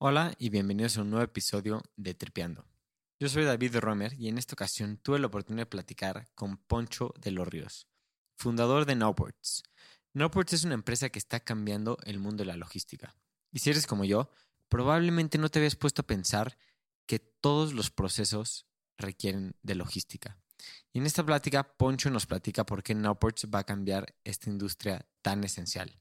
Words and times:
Hola 0.00 0.32
y 0.38 0.50
bienvenidos 0.50 0.96
a 0.96 1.02
un 1.02 1.10
nuevo 1.10 1.24
episodio 1.24 1.82
de 1.96 2.14
Tripeando. 2.14 2.64
Yo 3.18 3.28
soy 3.28 3.42
David 3.42 3.78
Romer 3.78 4.14
y 4.14 4.28
en 4.28 4.38
esta 4.38 4.54
ocasión 4.54 4.96
tuve 4.98 5.18
la 5.18 5.26
oportunidad 5.26 5.62
de 5.62 5.70
platicar 5.70 6.28
con 6.36 6.56
Poncho 6.56 7.12
de 7.20 7.32
los 7.32 7.48
Ríos, 7.48 7.88
fundador 8.36 8.86
de 8.86 8.94
Nowports. 8.94 9.64
Nowports 10.14 10.52
es 10.52 10.62
una 10.62 10.74
empresa 10.74 11.08
que 11.08 11.18
está 11.18 11.40
cambiando 11.40 11.98
el 12.04 12.20
mundo 12.20 12.44
de 12.44 12.46
la 12.46 12.56
logística. 12.56 13.16
Y 13.50 13.58
si 13.58 13.70
eres 13.70 13.88
como 13.88 14.04
yo, 14.04 14.30
probablemente 14.68 15.36
no 15.36 15.48
te 15.48 15.58
habías 15.58 15.74
puesto 15.74 16.02
a 16.02 16.06
pensar 16.06 16.56
que 17.04 17.18
todos 17.18 17.72
los 17.72 17.90
procesos 17.90 18.68
requieren 18.98 19.56
de 19.64 19.74
logística. 19.74 20.38
Y 20.92 21.00
en 21.00 21.06
esta 21.06 21.26
plática, 21.26 21.76
Poncho 21.76 22.08
nos 22.08 22.26
platica 22.26 22.64
por 22.64 22.84
qué 22.84 22.94
Nowports 22.94 23.48
va 23.52 23.58
a 23.58 23.66
cambiar 23.66 24.14
esta 24.22 24.48
industria 24.48 25.04
tan 25.22 25.42
esencial. 25.42 26.00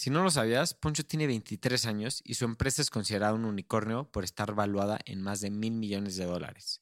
Si 0.00 0.08
no 0.08 0.22
lo 0.22 0.30
sabías, 0.30 0.72
Poncho 0.72 1.04
tiene 1.04 1.26
23 1.26 1.84
años 1.84 2.22
y 2.24 2.32
su 2.32 2.46
empresa 2.46 2.80
es 2.80 2.88
considerada 2.88 3.34
un 3.34 3.44
unicornio 3.44 4.10
por 4.10 4.24
estar 4.24 4.54
valuada 4.54 4.98
en 5.04 5.20
más 5.20 5.42
de 5.42 5.50
mil 5.50 5.74
millones 5.74 6.16
de 6.16 6.24
dólares. 6.24 6.80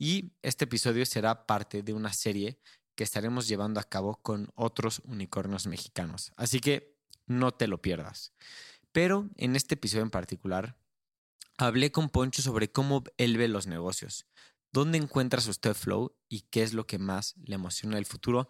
Y 0.00 0.32
este 0.42 0.64
episodio 0.64 1.06
será 1.06 1.46
parte 1.46 1.84
de 1.84 1.92
una 1.92 2.12
serie 2.12 2.58
que 2.96 3.04
estaremos 3.04 3.46
llevando 3.46 3.78
a 3.78 3.84
cabo 3.84 4.16
con 4.16 4.50
otros 4.56 5.00
unicornios 5.04 5.68
mexicanos. 5.68 6.32
Así 6.34 6.58
que 6.58 6.98
no 7.28 7.52
te 7.52 7.68
lo 7.68 7.80
pierdas. 7.80 8.32
Pero 8.90 9.30
en 9.36 9.54
este 9.54 9.76
episodio 9.76 10.02
en 10.02 10.10
particular, 10.10 10.76
hablé 11.56 11.92
con 11.92 12.08
Poncho 12.08 12.42
sobre 12.42 12.72
cómo 12.72 13.04
él 13.16 13.36
ve 13.36 13.46
los 13.46 13.68
negocios, 13.68 14.26
dónde 14.72 14.98
encuentra 14.98 15.40
su 15.40 15.52
step 15.52 15.76
flow 15.76 16.16
y 16.28 16.40
qué 16.50 16.64
es 16.64 16.74
lo 16.74 16.84
que 16.88 16.98
más 16.98 17.36
le 17.44 17.54
emociona 17.54 17.94
del 17.94 18.06
futuro, 18.06 18.48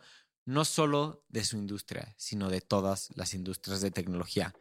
no 0.51 0.65
solo 0.65 1.23
de 1.29 1.45
su 1.45 1.57
industria, 1.57 2.13
sino 2.17 2.51
de 2.51 2.61
todas 2.61 3.11
las 3.15 3.35
industrias 3.35 3.81
de 3.83 3.93
tecnología. 3.93 4.53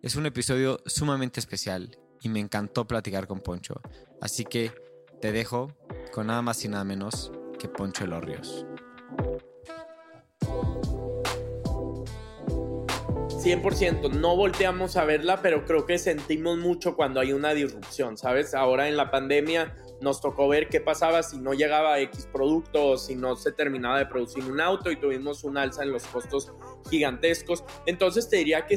Es 0.00 0.16
un 0.16 0.24
episodio 0.24 0.80
sumamente 0.86 1.38
especial 1.38 1.98
y 2.22 2.30
me 2.30 2.40
encantó 2.40 2.86
platicar 2.86 3.26
con 3.26 3.40
Poncho, 3.40 3.82
así 4.22 4.46
que 4.46 4.72
te 5.20 5.30
dejo 5.30 5.76
con 6.12 6.28
nada 6.28 6.40
más 6.40 6.64
y 6.64 6.68
nada 6.68 6.82
menos 6.84 7.30
que 7.58 7.68
Poncho 7.68 8.04
de 8.04 8.10
los 8.10 8.24
Ríos. 8.24 8.64
100%, 13.28 14.10
no 14.12 14.34
volteamos 14.34 14.96
a 14.96 15.04
verla, 15.04 15.42
pero 15.42 15.66
creo 15.66 15.84
que 15.84 15.98
sentimos 15.98 16.56
mucho 16.56 16.96
cuando 16.96 17.20
hay 17.20 17.34
una 17.34 17.52
disrupción, 17.52 18.16
¿sabes? 18.16 18.54
Ahora 18.54 18.88
en 18.88 18.96
la 18.96 19.10
pandemia 19.10 19.76
nos 20.00 20.20
tocó 20.20 20.48
ver 20.48 20.68
qué 20.68 20.80
pasaba 20.80 21.22
si 21.22 21.38
no 21.38 21.54
llegaba 21.54 21.98
X 22.00 22.28
producto 22.32 22.90
o 22.90 22.96
si 22.96 23.16
no 23.16 23.36
se 23.36 23.52
terminaba 23.52 23.98
de 23.98 24.06
producir 24.06 24.44
un 24.44 24.60
auto 24.60 24.90
y 24.90 24.96
tuvimos 24.96 25.44
un 25.44 25.56
alza 25.56 25.82
en 25.82 25.92
los 25.92 26.04
costos 26.06 26.52
gigantescos. 26.90 27.64
Entonces 27.86 28.28
te 28.28 28.36
diría 28.36 28.66
que 28.66 28.76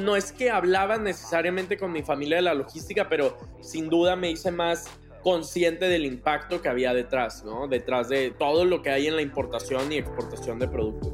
no 0.00 0.16
es 0.16 0.32
que 0.32 0.50
hablaba 0.50 0.98
necesariamente 0.98 1.76
con 1.76 1.92
mi 1.92 2.02
familia 2.02 2.36
de 2.36 2.42
la 2.42 2.54
logística, 2.54 3.08
pero 3.08 3.36
sin 3.60 3.88
duda 3.88 4.16
me 4.16 4.30
hice 4.30 4.50
más 4.50 4.86
consciente 5.22 5.86
del 5.86 6.04
impacto 6.04 6.62
que 6.62 6.68
había 6.68 6.94
detrás, 6.94 7.44
¿no? 7.44 7.68
Detrás 7.68 8.08
de 8.08 8.30
todo 8.30 8.64
lo 8.64 8.82
que 8.82 8.90
hay 8.90 9.06
en 9.06 9.16
la 9.16 9.22
importación 9.22 9.92
y 9.92 9.98
exportación 9.98 10.58
de 10.58 10.68
productos. 10.68 11.12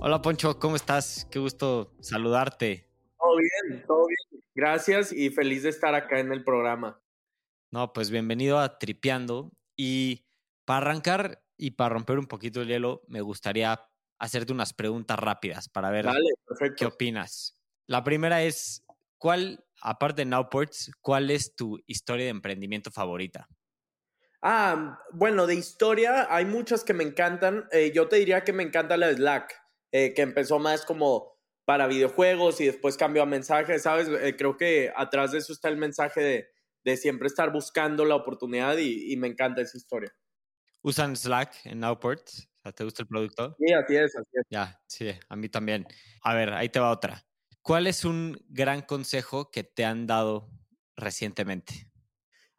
Hola 0.00 0.20
Poncho, 0.20 0.58
¿cómo 0.58 0.74
estás? 0.74 1.26
Qué 1.30 1.38
gusto 1.38 1.92
saludarte. 2.00 2.88
Todo 3.18 3.36
bien, 3.36 3.84
todo 3.86 4.06
bien. 4.06 4.31
Gracias 4.54 5.12
y 5.12 5.30
feliz 5.30 5.62
de 5.62 5.70
estar 5.70 5.94
acá 5.94 6.20
en 6.20 6.32
el 6.32 6.44
programa. 6.44 7.00
No, 7.70 7.92
pues 7.92 8.10
bienvenido 8.10 8.58
a 8.58 8.78
Tripeando. 8.78 9.52
Y 9.76 10.26
para 10.64 10.78
arrancar 10.78 11.42
y 11.56 11.72
para 11.72 11.94
romper 11.94 12.18
un 12.18 12.26
poquito 12.26 12.60
el 12.60 12.68
hielo, 12.68 13.02
me 13.08 13.22
gustaría 13.22 13.80
hacerte 14.18 14.52
unas 14.52 14.74
preguntas 14.74 15.18
rápidas 15.18 15.68
para 15.68 15.90
ver 15.90 16.06
qué 16.76 16.86
opinas. 16.86 17.56
La 17.86 18.04
primera 18.04 18.42
es, 18.42 18.84
¿cuál, 19.16 19.64
aparte 19.80 20.22
de 20.22 20.26
Nowports, 20.26 20.92
cuál 21.00 21.30
es 21.30 21.56
tu 21.56 21.80
historia 21.86 22.26
de 22.26 22.30
emprendimiento 22.30 22.90
favorita? 22.90 23.48
Ah, 24.42 25.00
bueno, 25.12 25.46
de 25.46 25.54
historia 25.54 26.26
hay 26.28 26.44
muchas 26.44 26.84
que 26.84 26.94
me 26.94 27.04
encantan. 27.04 27.68
Eh, 27.72 27.92
yo 27.94 28.08
te 28.08 28.16
diría 28.16 28.44
que 28.44 28.52
me 28.52 28.64
encanta 28.64 28.96
la 28.96 29.12
Slack, 29.12 29.54
eh, 29.92 30.12
que 30.14 30.22
empezó 30.22 30.58
más 30.58 30.84
como 30.84 31.32
para 31.64 31.86
videojuegos 31.86 32.60
y 32.60 32.66
después 32.66 32.96
cambió 32.96 33.22
a 33.22 33.26
mensajes, 33.26 33.82
¿sabes? 33.82 34.08
Eh, 34.08 34.36
creo 34.36 34.56
que 34.56 34.92
atrás 34.94 35.32
de 35.32 35.38
eso 35.38 35.52
está 35.52 35.68
el 35.68 35.76
mensaje 35.76 36.48
de, 36.84 36.96
siempre 36.96 37.28
estar 37.28 37.52
buscando 37.52 38.04
la 38.04 38.16
oportunidad 38.16 38.76
y, 38.78 39.16
me 39.16 39.28
encanta 39.28 39.62
esa 39.62 39.76
historia. 39.76 40.12
¿Usan 40.82 41.14
Slack 41.14 41.66
en 41.66 41.80
Nowport? 41.80 42.28
¿Te 42.74 42.84
gusta 42.84 43.02
el 43.02 43.08
producto? 43.08 43.54
Sí, 43.58 43.72
así 43.72 43.96
es, 43.96 44.16
así 44.16 44.30
es. 44.32 44.46
Ya, 44.50 44.80
sí, 44.86 45.10
a 45.28 45.36
mí 45.36 45.48
también. 45.48 45.86
A 46.22 46.34
ver, 46.34 46.52
ahí 46.52 46.68
te 46.68 46.80
va 46.80 46.90
otra. 46.90 47.24
¿Cuál 47.60 47.86
es 47.86 48.04
un 48.04 48.44
gran 48.48 48.82
consejo 48.82 49.50
que 49.52 49.62
te 49.62 49.84
han 49.84 50.08
dado 50.08 50.50
recientemente? 50.96 51.91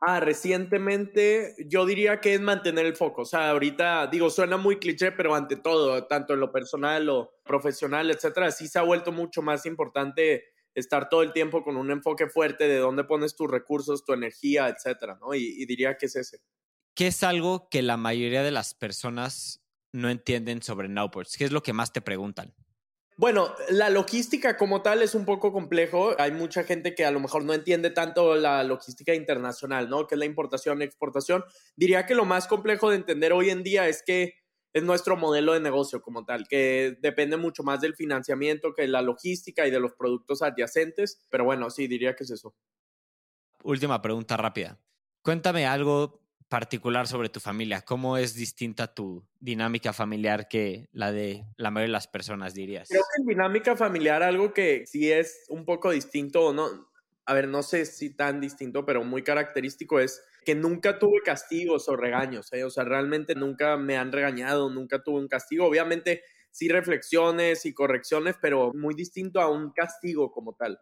Ah, 0.05 0.19
recientemente 0.19 1.55
yo 1.65 1.85
diría 1.85 2.19
que 2.19 2.33
es 2.33 2.41
mantener 2.41 2.85
el 2.85 2.97
foco. 2.97 3.21
O 3.21 3.25
sea, 3.25 3.51
ahorita 3.51 4.07
digo, 4.07 4.29
suena 4.29 4.57
muy 4.57 4.77
cliché, 4.77 5.13
pero 5.13 5.33
ante 5.33 5.55
todo, 5.55 6.07
tanto 6.07 6.33
en 6.33 6.41
lo 6.41 6.51
personal 6.51 7.07
o 7.07 7.39
profesional, 7.45 8.11
etcétera, 8.11 8.51
sí 8.51 8.67
se 8.67 8.79
ha 8.79 8.81
vuelto 8.81 9.13
mucho 9.13 9.41
más 9.41 9.65
importante 9.65 10.43
estar 10.75 11.07
todo 11.07 11.21
el 11.21 11.31
tiempo 11.31 11.63
con 11.63 11.77
un 11.77 11.89
enfoque 11.89 12.27
fuerte 12.27 12.67
de 12.67 12.79
dónde 12.79 13.05
pones 13.05 13.33
tus 13.33 13.49
recursos, 13.49 14.03
tu 14.03 14.11
energía, 14.11 14.67
etcétera, 14.67 15.17
¿no? 15.21 15.33
Y, 15.35 15.55
y 15.57 15.65
diría 15.65 15.95
que 15.95 16.07
es 16.07 16.17
ese. 16.17 16.39
¿Qué 16.95 17.07
es 17.07 17.23
algo 17.23 17.69
que 17.69 17.81
la 17.81 17.95
mayoría 17.95 18.43
de 18.43 18.51
las 18.51 18.73
personas 18.73 19.63
no 19.93 20.09
entienden 20.09 20.61
sobre 20.61 20.89
Nowports? 20.89 21.37
¿Qué 21.37 21.45
es 21.45 21.53
lo 21.53 21.63
que 21.63 21.71
más 21.71 21.93
te 21.93 22.01
preguntan? 22.01 22.53
Bueno, 23.17 23.53
la 23.69 23.89
logística 23.89 24.57
como 24.57 24.81
tal 24.81 25.01
es 25.01 25.13
un 25.13 25.25
poco 25.25 25.53
complejo. 25.53 26.15
Hay 26.17 26.31
mucha 26.31 26.63
gente 26.63 26.95
que 26.95 27.05
a 27.05 27.11
lo 27.11 27.19
mejor 27.19 27.43
no 27.43 27.53
entiende 27.53 27.91
tanto 27.91 28.35
la 28.35 28.63
logística 28.63 29.13
internacional, 29.13 29.89
¿no? 29.89 30.07
Que 30.07 30.15
es 30.15 30.19
la 30.19 30.25
importación 30.25 30.81
exportación. 30.81 31.43
Diría 31.75 32.05
que 32.05 32.15
lo 32.15 32.25
más 32.25 32.47
complejo 32.47 32.89
de 32.89 32.97
entender 32.97 33.33
hoy 33.33 33.49
en 33.49 33.63
día 33.63 33.87
es 33.87 34.03
que 34.03 34.33
es 34.73 34.81
nuestro 34.81 35.15
modelo 35.15 35.53
de 35.53 35.59
negocio 35.59 36.01
como 36.01 36.25
tal, 36.25 36.47
que 36.47 36.97
depende 36.99 37.37
mucho 37.37 37.61
más 37.61 37.79
del 37.79 37.95
financiamiento 37.95 38.73
que 38.73 38.87
la 38.87 39.03
logística 39.03 39.67
y 39.67 39.71
de 39.71 39.79
los 39.79 39.93
productos 39.93 40.41
adyacentes. 40.41 41.23
Pero 41.29 41.45
bueno, 41.45 41.69
sí, 41.69 41.87
diría 41.87 42.15
que 42.15 42.23
es 42.23 42.31
eso. 42.31 42.55
Última 43.63 44.01
pregunta 44.01 44.35
rápida. 44.35 44.79
Cuéntame 45.21 45.67
algo 45.67 46.22
particular 46.53 47.07
sobre 47.07 47.29
tu 47.29 47.39
familia? 47.39 47.81
¿Cómo 47.81 48.15
es 48.15 48.35
distinta 48.35 48.93
tu 48.93 49.25
dinámica 49.39 49.91
familiar 49.91 50.47
que 50.47 50.87
la 50.91 51.11
de 51.11 51.47
la 51.57 51.71
mayoría 51.71 51.87
de 51.87 51.93
las 51.93 52.07
personas, 52.07 52.53
dirías? 52.53 52.89
Creo 52.89 53.01
que 53.01 53.23
en 53.23 53.27
dinámica 53.27 53.75
familiar 53.75 54.21
algo 54.21 54.53
que 54.53 54.85
sí 54.85 55.11
es 55.11 55.45
un 55.49 55.65
poco 55.65 55.89
distinto, 55.89 56.45
o 56.45 56.53
no, 56.53 56.91
a 57.25 57.33
ver, 57.33 57.47
no 57.47 57.63
sé 57.63 57.87
si 57.87 58.15
tan 58.15 58.39
distinto, 58.39 58.85
pero 58.85 59.03
muy 59.03 59.23
característico 59.23 59.99
es 59.99 60.23
que 60.45 60.53
nunca 60.53 60.99
tuve 60.99 61.23
castigos 61.25 61.89
o 61.89 61.95
regaños, 61.95 62.53
¿eh? 62.53 62.63
o 62.63 62.69
sea, 62.69 62.83
realmente 62.83 63.33
nunca 63.33 63.75
me 63.75 63.97
han 63.97 64.11
regañado, 64.11 64.69
nunca 64.69 65.01
tuve 65.01 65.21
un 65.21 65.27
castigo. 65.27 65.65
Obviamente 65.65 66.21
sí 66.51 66.69
reflexiones 66.69 67.65
y 67.65 67.73
correcciones, 67.73 68.35
pero 68.39 68.71
muy 68.75 68.93
distinto 68.93 69.41
a 69.41 69.49
un 69.49 69.71
castigo 69.71 70.31
como 70.31 70.53
tal. 70.53 70.79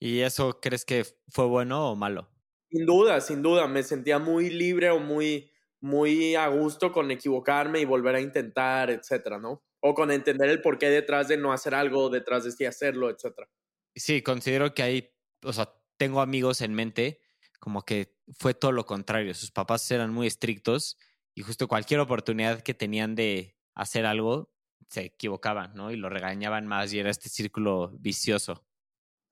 ¿Y 0.00 0.22
eso 0.22 0.58
crees 0.60 0.84
que 0.84 1.06
fue 1.28 1.46
bueno 1.46 1.92
o 1.92 1.94
malo? 1.94 2.28
Sin 2.70 2.86
duda, 2.86 3.20
sin 3.20 3.42
duda, 3.42 3.66
me 3.66 3.82
sentía 3.82 4.18
muy 4.18 4.50
libre 4.50 4.90
o 4.90 5.00
muy, 5.00 5.50
muy 5.80 6.34
a 6.34 6.48
gusto 6.48 6.92
con 6.92 7.10
equivocarme 7.10 7.80
y 7.80 7.84
volver 7.84 8.14
a 8.14 8.20
intentar, 8.20 8.90
etcétera, 8.90 9.38
¿no? 9.38 9.64
O 9.80 9.94
con 9.94 10.10
entender 10.10 10.50
el 10.50 10.60
porqué 10.60 10.90
detrás 10.90 11.28
de 11.28 11.36
no 11.36 11.52
hacer 11.52 11.74
algo, 11.74 12.10
detrás 12.10 12.44
de 12.44 12.52
sí 12.52 12.64
hacerlo, 12.66 13.10
etcétera. 13.10 13.48
Sí, 13.94 14.22
considero 14.22 14.74
que 14.74 14.82
hay, 14.82 15.10
o 15.42 15.52
sea, 15.52 15.72
tengo 15.96 16.20
amigos 16.20 16.60
en 16.60 16.74
mente 16.74 17.20
como 17.58 17.84
que 17.84 18.16
fue 18.38 18.54
todo 18.54 18.72
lo 18.72 18.86
contrario. 18.86 19.34
Sus 19.34 19.50
papás 19.50 19.90
eran 19.90 20.12
muy 20.12 20.26
estrictos 20.26 20.98
y 21.34 21.42
justo 21.42 21.68
cualquier 21.68 22.00
oportunidad 22.00 22.62
que 22.62 22.74
tenían 22.74 23.14
de 23.14 23.56
hacer 23.74 24.06
algo 24.06 24.52
se 24.88 25.02
equivocaban, 25.02 25.74
¿no? 25.74 25.90
Y 25.90 25.96
lo 25.96 26.08
regañaban 26.08 26.66
más 26.66 26.92
y 26.92 26.98
era 26.98 27.10
este 27.10 27.28
círculo 27.28 27.90
vicioso. 27.98 28.66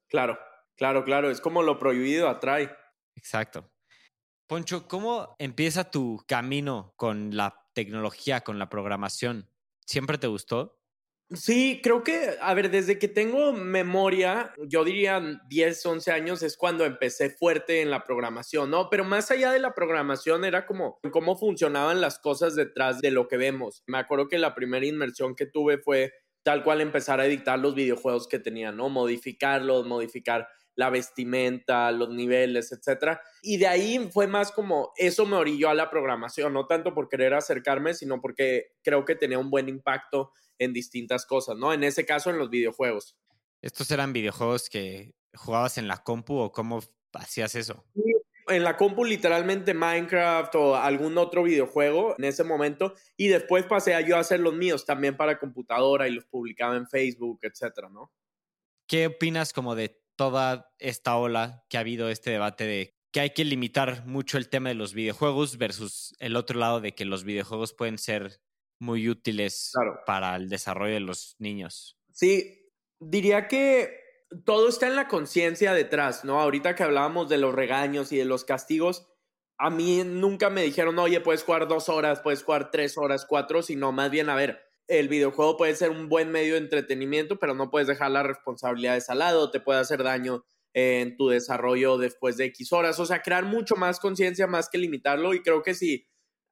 Claro, 0.08 0.38
claro, 0.76 1.04
claro. 1.04 1.30
Es 1.30 1.40
como 1.40 1.62
lo 1.62 1.78
prohibido 1.78 2.28
atrae. 2.28 2.76
Exacto. 3.16 3.72
Poncho, 4.46 4.86
¿cómo 4.86 5.34
empieza 5.38 5.90
tu 5.90 6.24
camino 6.28 6.94
con 6.96 7.36
la 7.36 7.68
tecnología, 7.74 8.42
con 8.42 8.58
la 8.58 8.68
programación? 8.68 9.50
¿Siempre 9.84 10.18
te 10.18 10.28
gustó? 10.28 10.80
Sí, 11.32 11.80
creo 11.82 12.04
que, 12.04 12.36
a 12.40 12.54
ver, 12.54 12.70
desde 12.70 13.00
que 13.00 13.08
tengo 13.08 13.52
memoria, 13.52 14.54
yo 14.58 14.84
diría 14.84 15.40
10, 15.48 15.84
11 15.84 16.12
años 16.12 16.40
es 16.44 16.56
cuando 16.56 16.84
empecé 16.84 17.30
fuerte 17.30 17.82
en 17.82 17.90
la 17.90 18.04
programación, 18.04 18.70
¿no? 18.70 18.88
Pero 18.90 19.02
más 19.02 19.32
allá 19.32 19.50
de 19.50 19.58
la 19.58 19.74
programación 19.74 20.44
era 20.44 20.66
como 20.66 21.00
cómo 21.10 21.36
funcionaban 21.36 22.00
las 22.00 22.20
cosas 22.20 22.54
detrás 22.54 23.00
de 23.00 23.10
lo 23.10 23.26
que 23.26 23.38
vemos. 23.38 23.82
Me 23.88 23.98
acuerdo 23.98 24.28
que 24.28 24.38
la 24.38 24.54
primera 24.54 24.86
inmersión 24.86 25.34
que 25.34 25.46
tuve 25.46 25.78
fue 25.78 26.12
tal 26.44 26.62
cual 26.62 26.80
empezar 26.80 27.18
a 27.18 27.26
editar 27.26 27.58
los 27.58 27.74
videojuegos 27.74 28.28
que 28.28 28.38
tenía, 28.38 28.70
¿no? 28.70 28.88
Modificarlos, 28.88 29.84
modificar 29.84 30.46
la 30.76 30.90
vestimenta, 30.90 31.90
los 31.90 32.10
niveles, 32.10 32.70
etcétera. 32.70 33.20
Y 33.42 33.56
de 33.56 33.66
ahí 33.66 34.08
fue 34.12 34.26
más 34.26 34.52
como 34.52 34.92
eso 34.96 35.26
me 35.26 35.36
orilló 35.36 35.70
a 35.70 35.74
la 35.74 35.90
programación, 35.90 36.52
no 36.52 36.66
tanto 36.66 36.94
por 36.94 37.08
querer 37.08 37.34
acercarme, 37.34 37.94
sino 37.94 38.20
porque 38.20 38.74
creo 38.82 39.04
que 39.04 39.16
tenía 39.16 39.38
un 39.38 39.50
buen 39.50 39.68
impacto 39.68 40.32
en 40.58 40.72
distintas 40.72 41.26
cosas, 41.26 41.56
¿no? 41.56 41.72
En 41.72 41.82
ese 41.82 42.06
caso, 42.06 42.30
en 42.30 42.38
los 42.38 42.50
videojuegos. 42.50 43.16
¿Estos 43.62 43.90
eran 43.90 44.12
videojuegos 44.12 44.68
que 44.68 45.14
jugabas 45.34 45.78
en 45.78 45.88
la 45.88 46.02
compu 46.02 46.38
o 46.38 46.52
cómo 46.52 46.80
hacías 47.14 47.54
eso? 47.54 47.84
En 48.48 48.62
la 48.62 48.76
compu 48.76 49.04
literalmente 49.04 49.74
Minecraft 49.74 50.54
o 50.54 50.76
algún 50.76 51.18
otro 51.18 51.42
videojuego 51.42 52.14
en 52.16 52.24
ese 52.24 52.44
momento 52.44 52.94
y 53.16 53.28
después 53.28 53.64
pasé 53.64 53.94
a 53.94 54.02
yo 54.02 54.16
a 54.16 54.20
hacer 54.20 54.40
los 54.40 54.54
míos 54.54 54.84
también 54.84 55.16
para 55.16 55.38
computadora 55.38 56.06
y 56.06 56.12
los 56.12 56.26
publicaba 56.26 56.76
en 56.76 56.86
Facebook, 56.86 57.40
etcétera, 57.42 57.88
¿no? 57.88 58.12
¿Qué 58.86 59.08
opinas 59.08 59.52
como 59.52 59.74
de 59.74 60.00
toda 60.16 60.72
esta 60.78 61.16
ola 61.16 61.64
que 61.68 61.76
ha 61.76 61.80
habido 61.80 62.08
este 62.08 62.30
debate 62.30 62.64
de 62.64 62.96
que 63.12 63.20
hay 63.20 63.30
que 63.30 63.44
limitar 63.44 64.06
mucho 64.06 64.36
el 64.36 64.48
tema 64.48 64.68
de 64.68 64.74
los 64.74 64.92
videojuegos 64.92 65.56
versus 65.58 66.14
el 66.18 66.36
otro 66.36 66.58
lado 66.58 66.80
de 66.80 66.94
que 66.94 67.04
los 67.04 67.24
videojuegos 67.24 67.72
pueden 67.72 67.98
ser 67.98 68.40
muy 68.78 69.08
útiles 69.08 69.72
para 70.04 70.36
el 70.36 70.48
desarrollo 70.48 70.94
de 70.94 71.00
los 71.00 71.36
niños? 71.38 71.98
Sí, 72.12 72.70
diría 73.00 73.48
que 73.48 74.00
todo 74.44 74.68
está 74.68 74.86
en 74.88 74.96
la 74.96 75.08
conciencia 75.08 75.72
detrás, 75.72 76.24
¿no? 76.24 76.40
Ahorita 76.40 76.74
que 76.74 76.82
hablábamos 76.82 77.28
de 77.28 77.38
los 77.38 77.54
regaños 77.54 78.12
y 78.12 78.16
de 78.16 78.24
los 78.24 78.44
castigos, 78.44 79.08
a 79.58 79.70
mí 79.70 80.02
nunca 80.04 80.50
me 80.50 80.62
dijeron, 80.62 80.98
oye, 80.98 81.20
puedes 81.20 81.42
jugar 81.42 81.68
dos 81.68 81.88
horas, 81.88 82.20
puedes 82.20 82.42
jugar 82.42 82.70
tres 82.70 82.98
horas, 82.98 83.24
cuatro, 83.26 83.62
sino 83.62 83.92
más 83.92 84.10
bien, 84.10 84.28
a 84.28 84.34
ver, 84.34 84.65
el 84.88 85.08
videojuego 85.08 85.56
puede 85.56 85.74
ser 85.74 85.90
un 85.90 86.08
buen 86.08 86.30
medio 86.30 86.54
de 86.54 86.60
entretenimiento, 86.60 87.38
pero 87.38 87.54
no 87.54 87.70
puedes 87.70 87.88
dejar 87.88 88.10
las 88.10 88.26
responsabilidades 88.26 89.08
al 89.10 89.18
lado, 89.18 89.50
te 89.50 89.60
puede 89.60 89.80
hacer 89.80 90.02
daño 90.02 90.44
en 90.74 91.16
tu 91.16 91.28
desarrollo 91.28 91.96
después 91.96 92.36
de 92.36 92.44
X 92.46 92.72
horas. 92.72 93.00
O 93.00 93.06
sea, 93.06 93.22
crear 93.22 93.44
mucho 93.44 93.76
más 93.76 93.98
conciencia 93.98 94.46
más 94.46 94.68
que 94.68 94.78
limitarlo. 94.78 95.32
Y 95.32 95.42
creo 95.42 95.62
que 95.62 95.74
si 95.74 96.06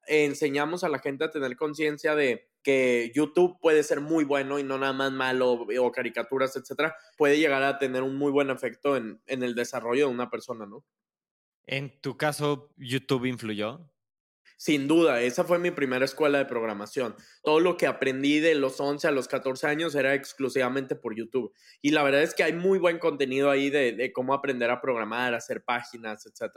enseñamos 0.07 0.83
a 0.83 0.89
la 0.89 0.99
gente 0.99 1.23
a 1.23 1.31
tener 1.31 1.55
conciencia 1.55 2.15
de 2.15 2.49
que 2.63 3.11
YouTube 3.13 3.59
puede 3.61 3.83
ser 3.83 4.01
muy 4.01 4.23
bueno 4.23 4.57
y 4.57 4.63
no 4.63 4.79
nada 4.79 4.93
más 4.93 5.11
malo 5.11 5.51
o 5.51 5.91
caricaturas, 5.91 6.55
etcétera, 6.55 6.95
puede 7.17 7.37
llegar 7.37 7.61
a 7.61 7.77
tener 7.77 8.01
un 8.01 8.17
muy 8.17 8.31
buen 8.31 8.49
efecto 8.49 8.97
en, 8.97 9.21
en 9.27 9.43
el 9.43 9.53
desarrollo 9.53 10.07
de 10.07 10.13
una 10.13 10.31
persona, 10.31 10.65
¿no? 10.65 10.83
En 11.67 12.01
tu 12.01 12.17
caso, 12.17 12.71
¿YouTube 12.77 13.25
influyó? 13.25 13.91
Sin 14.57 14.87
duda, 14.87 15.21
esa 15.21 15.43
fue 15.43 15.59
mi 15.59 15.71
primera 15.71 16.05
escuela 16.05 16.37
de 16.37 16.45
programación. 16.45 17.15
Todo 17.43 17.59
lo 17.59 17.75
que 17.77 17.87
aprendí 17.87 18.39
de 18.39 18.55
los 18.55 18.79
11 18.79 19.07
a 19.07 19.11
los 19.11 19.27
14 19.27 19.67
años 19.67 19.95
era 19.95 20.13
exclusivamente 20.13 20.95
por 20.95 21.15
YouTube. 21.15 21.53
Y 21.81 21.91
la 21.91 22.03
verdad 22.03 22.23
es 22.23 22.33
que 22.33 22.43
hay 22.43 22.53
muy 22.53 22.79
buen 22.79 22.99
contenido 22.99 23.49
ahí 23.49 23.69
de, 23.69 24.11
cómo 24.13 24.33
aprender 24.33 24.71
a 24.71 24.81
programar, 24.81 25.33
hacer 25.33 25.63
páginas, 25.63 26.25
etc. 26.25 26.53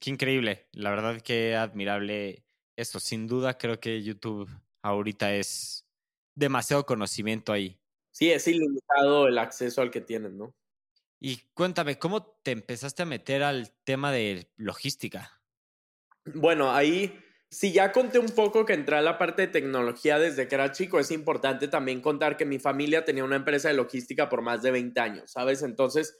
Qué 0.00 0.10
increíble. 0.10 0.68
La 0.72 0.90
verdad 0.90 1.20
que 1.20 1.54
admirable 1.56 2.44
esto. 2.76 2.98
Sin 2.98 3.26
duda 3.26 3.58
creo 3.58 3.78
que 3.80 4.02
YouTube 4.02 4.48
ahorita 4.82 5.34
es 5.34 5.86
demasiado 6.34 6.86
conocimiento 6.86 7.52
ahí. 7.52 7.78
Sí, 8.12 8.30
es 8.30 8.48
ilimitado 8.48 9.28
el 9.28 9.38
acceso 9.38 9.82
al 9.82 9.90
que 9.90 10.00
tienen, 10.00 10.38
¿no? 10.38 10.54
Y 11.20 11.42
cuéntame, 11.52 11.98
¿cómo 11.98 12.24
te 12.42 12.52
empezaste 12.52 13.02
a 13.02 13.06
meter 13.06 13.42
al 13.42 13.72
tema 13.84 14.10
de 14.10 14.50
logística? 14.56 15.39
Bueno, 16.26 16.72
ahí, 16.72 17.18
si 17.48 17.72
ya 17.72 17.92
conté 17.92 18.18
un 18.18 18.28
poco 18.28 18.64
que 18.64 18.74
entré 18.74 18.96
a 18.96 19.02
la 19.02 19.18
parte 19.18 19.42
de 19.42 19.48
tecnología 19.48 20.18
desde 20.18 20.48
que 20.48 20.54
era 20.54 20.72
chico, 20.72 21.00
es 21.00 21.10
importante 21.10 21.68
también 21.68 22.00
contar 22.00 22.36
que 22.36 22.44
mi 22.44 22.58
familia 22.58 23.04
tenía 23.04 23.24
una 23.24 23.36
empresa 23.36 23.68
de 23.68 23.74
logística 23.74 24.28
por 24.28 24.42
más 24.42 24.62
de 24.62 24.70
20 24.70 25.00
años, 25.00 25.32
¿sabes? 25.32 25.62
Entonces, 25.62 26.16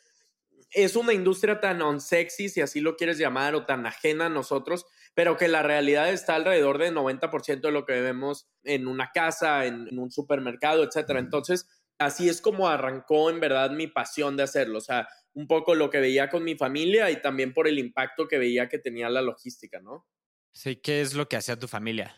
es 0.73 0.97
una 0.97 1.13
industria 1.13 1.61
tan 1.61 1.83
unsexy, 1.83 2.49
si 2.49 2.61
así 2.61 2.81
lo 2.81 2.97
quieres 2.97 3.19
llamar, 3.19 3.55
o 3.55 3.67
tan 3.67 3.87
ajena 3.87 4.27
a 4.27 4.31
nosotros, 4.31 4.87
pero 5.15 5.37
que 5.37 5.49
la 5.49 5.63
realidad 5.63 6.09
está 6.11 6.37
alrededor 6.37 6.79
del 6.79 6.95
90% 6.95 7.61
de 7.61 7.73
lo 7.73 7.85
que 7.85 8.01
vemos 8.01 8.49
en 8.63 8.87
una 8.87 9.11
casa, 9.13 9.67
en, 9.67 9.99
un 9.99 10.11
supermercado, 10.11 10.85
etcétera. 10.85 11.19
Entonces, 11.19 11.69
así 11.99 12.29
es 12.29 12.41
como 12.41 12.69
arrancó 12.69 13.31
en 13.31 13.41
verdad 13.41 13.71
mi 13.71 13.89
pasión 13.89 14.37
de 14.37 14.45
hacerlo. 14.45 14.79
O 14.79 14.83
sea, 14.83 15.09
un 15.35 15.47
poco 15.47 15.75
lo 15.75 15.91
que 15.91 16.01
veía 16.01 16.29
con 16.29 16.45
mi 16.45 16.57
familia 16.57 17.11
y 17.11 17.21
también 17.23 17.53
por 17.55 17.69
el 17.69 17.79
impacto 17.79 18.29
que 18.29 18.39
veía 18.39 18.69
que 18.69 18.79
tenía 18.79 19.09
la 19.09 19.23
logística, 19.23 19.81
¿no? 19.81 20.07
Sí, 20.53 20.77
¿qué 20.77 21.01
es 21.01 21.15
lo 21.15 21.29
que 21.29 21.37
hacía 21.37 21.59
tu 21.59 21.69
familia? 21.69 22.15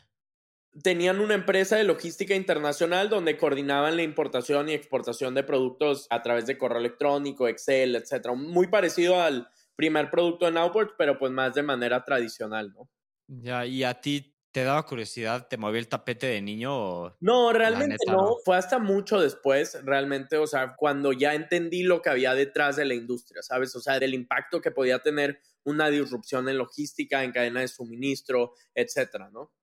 Tenían 0.83 1.21
una 1.21 1.35
empresa 1.35 1.77
de 1.77 1.85
logística 1.85 2.35
internacional 2.35 3.11
donde 3.11 3.37
coordinaban 3.37 3.97
la 3.97 4.03
importación 4.03 4.69
y 4.69 4.73
exportación 4.73 5.35
de 5.35 5.45
productos 5.45 6.07
a 6.09 6.23
través 6.23 6.47
de 6.47 6.57
correo 6.57 6.79
electrónico, 6.79 7.47
Excel, 7.47 7.95
etcétera. 7.95 8.35
Muy 8.35 8.69
parecido 8.69 9.21
al 9.21 9.49
primer 9.77 10.11
producto 10.11 10.49
en 10.49 10.57
Outward, 10.57 10.95
pero 10.97 11.19
pues 11.19 11.31
más 11.31 11.55
de 11.55 11.63
manera 11.63 12.05
tradicional, 12.05 12.73
¿no? 12.73 12.89
Ya, 13.29 13.65
y 13.67 13.85
a 13.85 14.01
ti 14.01 14.32
¿Te 14.53 14.65
daba 14.65 14.85
curiosidad? 14.85 15.49
¿Te 15.49 15.57
movió 15.57 15.79
el 15.79 15.89
tapete 15.89 16.27
de 16.27 16.43
niño? 16.43 16.77
O 16.77 17.17
no, 17.21 17.55
realmente 17.55 17.97
no. 18.07 18.37
Fue 18.45 18.57
hasta 18.57 18.79
mucho 18.79 19.19
después, 19.19 19.79
realmente, 19.83 20.37
o 20.37 20.47
sea, 20.47 20.77
cuando 20.77 21.13
ya 21.15 21.35
entendí 21.35 21.83
lo 21.83 22.03
que 22.03 22.11
había 22.11 22.35
detrás 22.35 22.77
de 22.77 22.85
la 22.85 22.93
industria, 22.93 23.43
¿sabes? 23.43 23.75
O 23.77 23.81
sea, 23.81 23.99
del 23.99 24.13
impacto 24.13 24.61
que 24.61 24.71
podía 24.71 24.99
tener 24.99 25.41
una 25.65 25.89
disrupción 25.89 26.51
en 26.51 26.59
logística, 26.59 27.25
en 27.25 27.33
cadena 27.33 27.61
de 27.61 27.69
suministro, 27.69 28.53
etcétera, 28.75 29.31
¿no? 29.31 29.55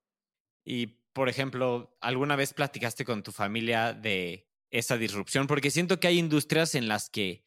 Y, 0.65 0.87
por 1.13 1.29
ejemplo, 1.29 1.95
¿alguna 2.01 2.35
vez 2.35 2.53
platicaste 2.53 3.05
con 3.05 3.21
tu 3.21 3.31
familia 3.31 3.93
de 3.93 4.49
esa 4.71 4.97
disrupción? 4.97 5.45
Porque 5.45 5.69
siento 5.69 5.99
que 5.99 6.07
hay 6.07 6.17
industrias 6.17 6.73
en 6.73 6.87
las 6.87 7.11
que, 7.11 7.45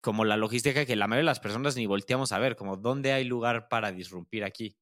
como 0.00 0.24
la 0.24 0.36
logística, 0.36 0.84
que 0.84 0.96
la 0.96 1.06
mayoría 1.06 1.22
de 1.22 1.32
las 1.32 1.40
personas 1.40 1.76
ni 1.76 1.86
volteamos 1.86 2.32
a 2.32 2.40
ver, 2.40 2.56
como 2.56 2.76
dónde 2.76 3.12
hay 3.12 3.24
lugar 3.24 3.68
para 3.68 3.92
disrumpir 3.92 4.42
aquí. 4.42 4.76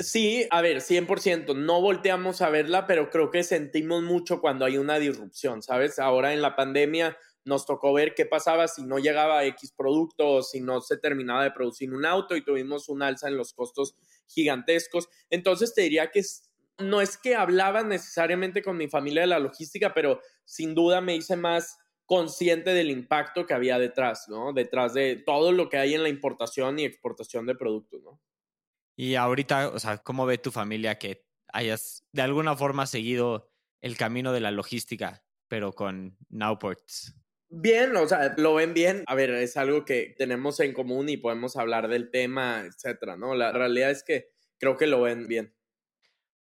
Sí, 0.00 0.46
a 0.50 0.62
ver, 0.62 0.80
100%, 0.80 1.56
no 1.56 1.80
volteamos 1.80 2.40
a 2.40 2.50
verla, 2.50 2.86
pero 2.86 3.10
creo 3.10 3.32
que 3.32 3.42
sentimos 3.42 4.04
mucho 4.04 4.40
cuando 4.40 4.64
hay 4.64 4.78
una 4.78 5.00
disrupción, 5.00 5.60
¿sabes? 5.60 5.98
Ahora 5.98 6.32
en 6.32 6.40
la 6.40 6.54
pandemia 6.54 7.18
nos 7.44 7.66
tocó 7.66 7.92
ver 7.92 8.14
qué 8.14 8.24
pasaba 8.24 8.68
si 8.68 8.84
no 8.84 8.98
llegaba 8.98 9.44
X 9.44 9.72
producto 9.76 10.34
o 10.34 10.42
si 10.42 10.60
no 10.60 10.80
se 10.80 10.98
terminaba 10.98 11.42
de 11.42 11.50
producir 11.50 11.92
un 11.92 12.06
auto 12.06 12.36
y 12.36 12.44
tuvimos 12.44 12.88
un 12.88 13.02
alza 13.02 13.26
en 13.26 13.36
los 13.36 13.52
costos 13.52 13.96
gigantescos. 14.28 15.08
Entonces 15.30 15.74
te 15.74 15.82
diría 15.82 16.12
que 16.12 16.22
no 16.78 17.00
es 17.00 17.18
que 17.18 17.34
hablaba 17.34 17.82
necesariamente 17.82 18.62
con 18.62 18.76
mi 18.76 18.86
familia 18.86 19.22
de 19.22 19.28
la 19.28 19.40
logística, 19.40 19.94
pero 19.94 20.20
sin 20.44 20.76
duda 20.76 21.00
me 21.00 21.16
hice 21.16 21.34
más 21.36 21.76
consciente 22.06 22.70
del 22.70 22.90
impacto 22.90 23.46
que 23.46 23.54
había 23.54 23.80
detrás, 23.80 24.28
¿no? 24.28 24.52
Detrás 24.52 24.94
de 24.94 25.16
todo 25.16 25.50
lo 25.50 25.68
que 25.68 25.78
hay 25.78 25.94
en 25.94 26.04
la 26.04 26.08
importación 26.08 26.78
y 26.78 26.84
exportación 26.84 27.46
de 27.46 27.56
productos, 27.56 28.00
¿no? 28.02 28.20
Y 28.98 29.14
ahorita, 29.14 29.68
o 29.68 29.78
sea, 29.78 29.98
¿cómo 29.98 30.26
ve 30.26 30.38
tu 30.38 30.50
familia 30.50 30.98
que 30.98 31.24
hayas 31.52 32.04
de 32.10 32.22
alguna 32.22 32.56
forma 32.56 32.84
seguido 32.84 33.48
el 33.80 33.96
camino 33.96 34.32
de 34.32 34.40
la 34.40 34.50
logística, 34.50 35.24
pero 35.46 35.72
con 35.72 36.18
Nowports? 36.30 37.14
Bien, 37.48 37.96
o 37.96 38.08
sea, 38.08 38.34
lo 38.36 38.54
ven 38.54 38.74
bien. 38.74 39.04
A 39.06 39.14
ver, 39.14 39.30
es 39.30 39.56
algo 39.56 39.84
que 39.84 40.16
tenemos 40.18 40.58
en 40.58 40.72
común 40.72 41.08
y 41.08 41.16
podemos 41.16 41.56
hablar 41.56 41.86
del 41.86 42.10
tema, 42.10 42.64
etcétera, 42.66 43.16
¿no? 43.16 43.36
La 43.36 43.52
realidad 43.52 43.92
es 43.92 44.02
que 44.02 44.32
creo 44.58 44.76
que 44.76 44.88
lo 44.88 45.02
ven 45.02 45.28
bien. 45.28 45.54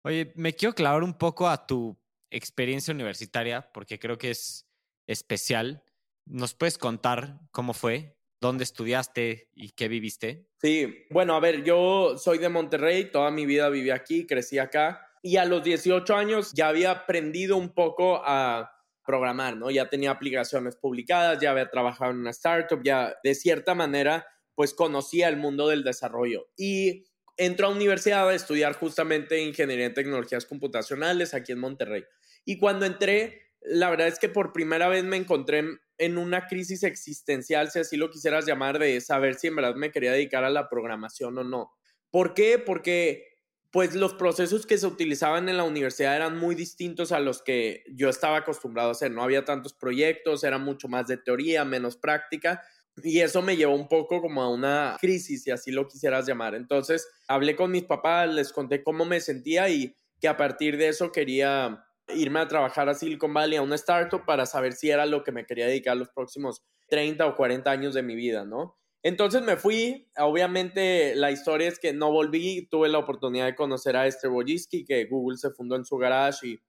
Oye, 0.05 0.35
me 0.37 0.53
quiero 0.53 0.75
clavar 0.75 1.05
un 1.05 1.15
poco 1.15 1.49
a 1.49 1.67
tu 1.67 1.99
experiencia 2.31 2.93
universitaria, 2.93 3.73
porque 3.73 3.99
creo 3.99 4.19
que 4.19 4.31
es 4.31 4.69
especial. 5.07 5.85
¿Nos 6.27 6.53
puedes 6.53 6.77
contar 6.77 7.41
cómo 7.51 7.73
fue? 7.73 8.19
¿Dónde 8.43 8.65
estudiaste 8.65 9.51
y 9.55 9.71
qué 9.71 9.87
viviste? 9.87 10.49
Sí, 10.61 11.07
bueno, 11.11 11.37
a 11.37 11.39
ver, 11.39 11.63
yo 11.63 12.19
soy 12.19 12.39
de 12.39 12.49
Monterrey, 12.49 13.05
toda 13.13 13.31
mi 13.31 13.47
vida 13.47 13.69
viví 13.69 13.91
aquí, 13.91 14.27
crecí 14.27 14.59
acá 14.59 15.07
y 15.23 15.37
a 15.37 15.45
los 15.45 15.63
18 15.63 16.13
años 16.17 16.53
ya 16.53 16.67
había 16.67 16.91
aprendido 16.91 17.57
un 17.57 17.73
poco 17.73 18.21
a 18.25 18.73
programar, 19.07 19.57
¿no? 19.57 19.71
Ya 19.71 19.89
tenía 19.89 20.11
aplicaciones 20.11 20.75
publicadas, 20.75 21.39
ya 21.41 21.53
había 21.53 21.71
trabajado 21.71 22.11
en 22.11 22.17
una 22.17 22.31
startup, 22.31 22.83
ya 22.83 23.15
de 23.23 23.37
cierta 23.37 23.77
manera 23.77 24.27
pues 24.57 24.75
conocía 24.75 25.29
el 25.29 25.37
mundo 25.37 25.69
del 25.69 25.85
desarrollo 25.85 26.49
y 26.57 27.05
entró 27.37 27.69
a 27.69 27.71
universidad 27.71 28.29
a 28.29 28.35
estudiar 28.35 28.73
justamente 28.73 29.41
ingeniería 29.41 29.87
en 29.87 29.95
tecnologías 29.95 30.47
computacionales 30.47 31.33
aquí 31.33 31.53
en 31.53 31.61
Monterrey. 31.61 32.03
Y 32.45 32.59
cuando 32.59 32.87
entré, 32.87 33.52
la 33.65 33.91
verdad 33.91 34.09
es 34.09 34.19
que 34.19 34.29
por 34.29 34.53
primera 34.53 34.89
vez 34.89 35.05
me 35.05 35.17
encontré 35.17 35.65
en 35.99 36.19
una 36.19 36.47
crisis 36.47 36.83
existencial, 36.83 37.71
si 37.71 37.79
así 37.79 37.97
lo 37.97 38.11
quisieras 38.11 38.47
llamar, 38.47 38.79
de 38.79 39.01
saber 39.01 39.37
si 39.37 39.47
en 39.47 39.57
verdad 39.57 39.75
me 39.75 39.93
quería 39.93 40.13
dedicar 40.13 40.45
a 40.45 40.51
la 40.51 40.69
programación 40.69 41.39
o 41.39 41.45
no. 41.45 41.73
¿Por 42.11 42.35
qué? 42.35 42.59
Porque 42.59 43.33
pues 43.71 43.95
los 43.95 44.13
procesos 44.13 44.67
que 44.67 44.77
se 44.77 44.87
utilizaban 44.87 45.49
en 45.49 45.57
la 45.57 45.65
universidad 45.65 46.15
eran 46.15 46.37
muy 46.37 46.55
distintos 46.55 47.11
a 47.11 47.21
los 47.21 47.41
que 47.41 47.85
yo 47.89 48.11
estaba 48.11 48.39
acostumbrado 48.39 48.91
a 48.91 48.93
hacer. 48.93 49.11
No 49.11 49.23
había 49.23 49.47
tantos 49.47 49.73
proyectos, 49.73 50.45
era 50.45 50.59
mucho 50.59 50.89
más 50.89 51.07
de 51.07 51.17
teoría, 51.17 51.65
menos 51.65 51.97
práctica. 51.97 52.61
Y 53.03 53.21
eso 53.21 53.41
me 53.41 53.57
llevó 53.57 53.75
un 53.75 53.89
poco 53.89 54.21
como 54.21 54.43
a 54.43 54.51
una 54.51 54.99
crisis, 55.01 55.45
si 55.45 55.51
así 55.51 55.71
lo 55.71 55.89
quisieras 55.89 56.27
llamar. 56.27 56.55
Entonces, 56.55 57.09
hablé 57.27 57.57
con 57.57 57.71
mis 57.71 57.85
papás, 57.85 58.29
les 58.29 58.53
conté 58.53 58.83
cómo 58.83 59.07
me 59.07 59.21
sentía 59.21 59.71
y 59.71 59.97
que 60.21 60.29
a 60.29 60.37
partir 60.37 60.77
de 60.77 60.89
eso 60.89 61.11
quería 61.11 61.83
irme 62.15 62.41
a 62.41 62.49
trabajar 62.49 62.89
a 62.89 62.95
Silicon 62.95 63.33
Valley, 63.35 63.57
a 63.57 63.63
una 63.63 63.77
startup, 63.77 64.25
para 64.25 64.47
saber 64.47 64.73
si 64.73 64.91
era 64.91 65.07
lo 65.07 65.25
que 65.25 65.33
me 65.33 65.47
quería 65.47 65.67
dedicar 65.67 65.97
los 65.97 66.11
próximos 66.11 66.63
30 66.89 67.27
o 67.27 67.37
40 67.37 67.71
años 67.71 67.95
de 67.95 68.03
mi 68.03 68.15
vida, 68.15 68.45
¿no? 68.45 68.79
Entonces 69.03 69.43
me 69.43 69.57
fui, 69.57 70.09
obviamente 70.17 71.17
la 71.17 71.33
historia 71.33 71.67
es 71.67 71.81
que 71.81 71.93
no 71.93 72.13
volví, 72.13 72.69
tuve 72.69 72.89
la 72.89 72.99
oportunidad 72.99 73.47
de 73.47 73.57
conocer 73.57 73.97
a 73.97 74.07
Esther 74.07 74.31
Wojcicki, 74.31 74.85
que 74.85 75.07
Google 75.07 75.39
se 75.39 75.51
fundó 75.51 75.75
en 75.75 75.85
su 75.85 75.97
garage 75.97 76.47
y 76.47 76.61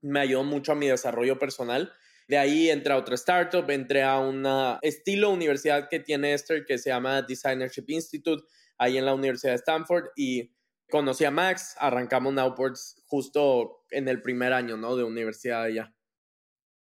me 0.00 0.20
ayudó 0.20 0.42
mucho 0.42 0.72
a 0.72 0.74
mi 0.74 0.88
desarrollo 0.88 1.38
personal. 1.38 1.92
De 2.28 2.38
ahí 2.38 2.70
entré 2.70 2.94
a 2.94 2.96
otra 2.96 3.14
startup, 3.14 3.68
entré 3.68 4.02
a 4.02 4.18
una 4.20 4.78
estilo 4.80 5.28
universidad 5.28 5.88
que 5.90 6.00
tiene 6.00 6.32
Esther 6.32 6.64
que 6.64 6.78
se 6.78 6.88
llama 6.88 7.20
Designership 7.22 7.84
Institute, 7.88 8.42
ahí 8.78 8.96
en 8.96 9.04
la 9.04 9.12
Universidad 9.12 9.52
de 9.52 9.56
Stanford 9.56 10.06
y 10.16 10.54
conocí 10.90 11.24
a 11.26 11.30
Max, 11.30 11.74
arrancamos 11.78 12.32
Nowports 12.32 13.02
justo 13.06 13.81
en 13.92 14.08
el 14.08 14.22
primer 14.22 14.52
año, 14.52 14.76
¿no? 14.76 14.96
De 14.96 15.04
universidad 15.04 15.62
allá. 15.62 15.94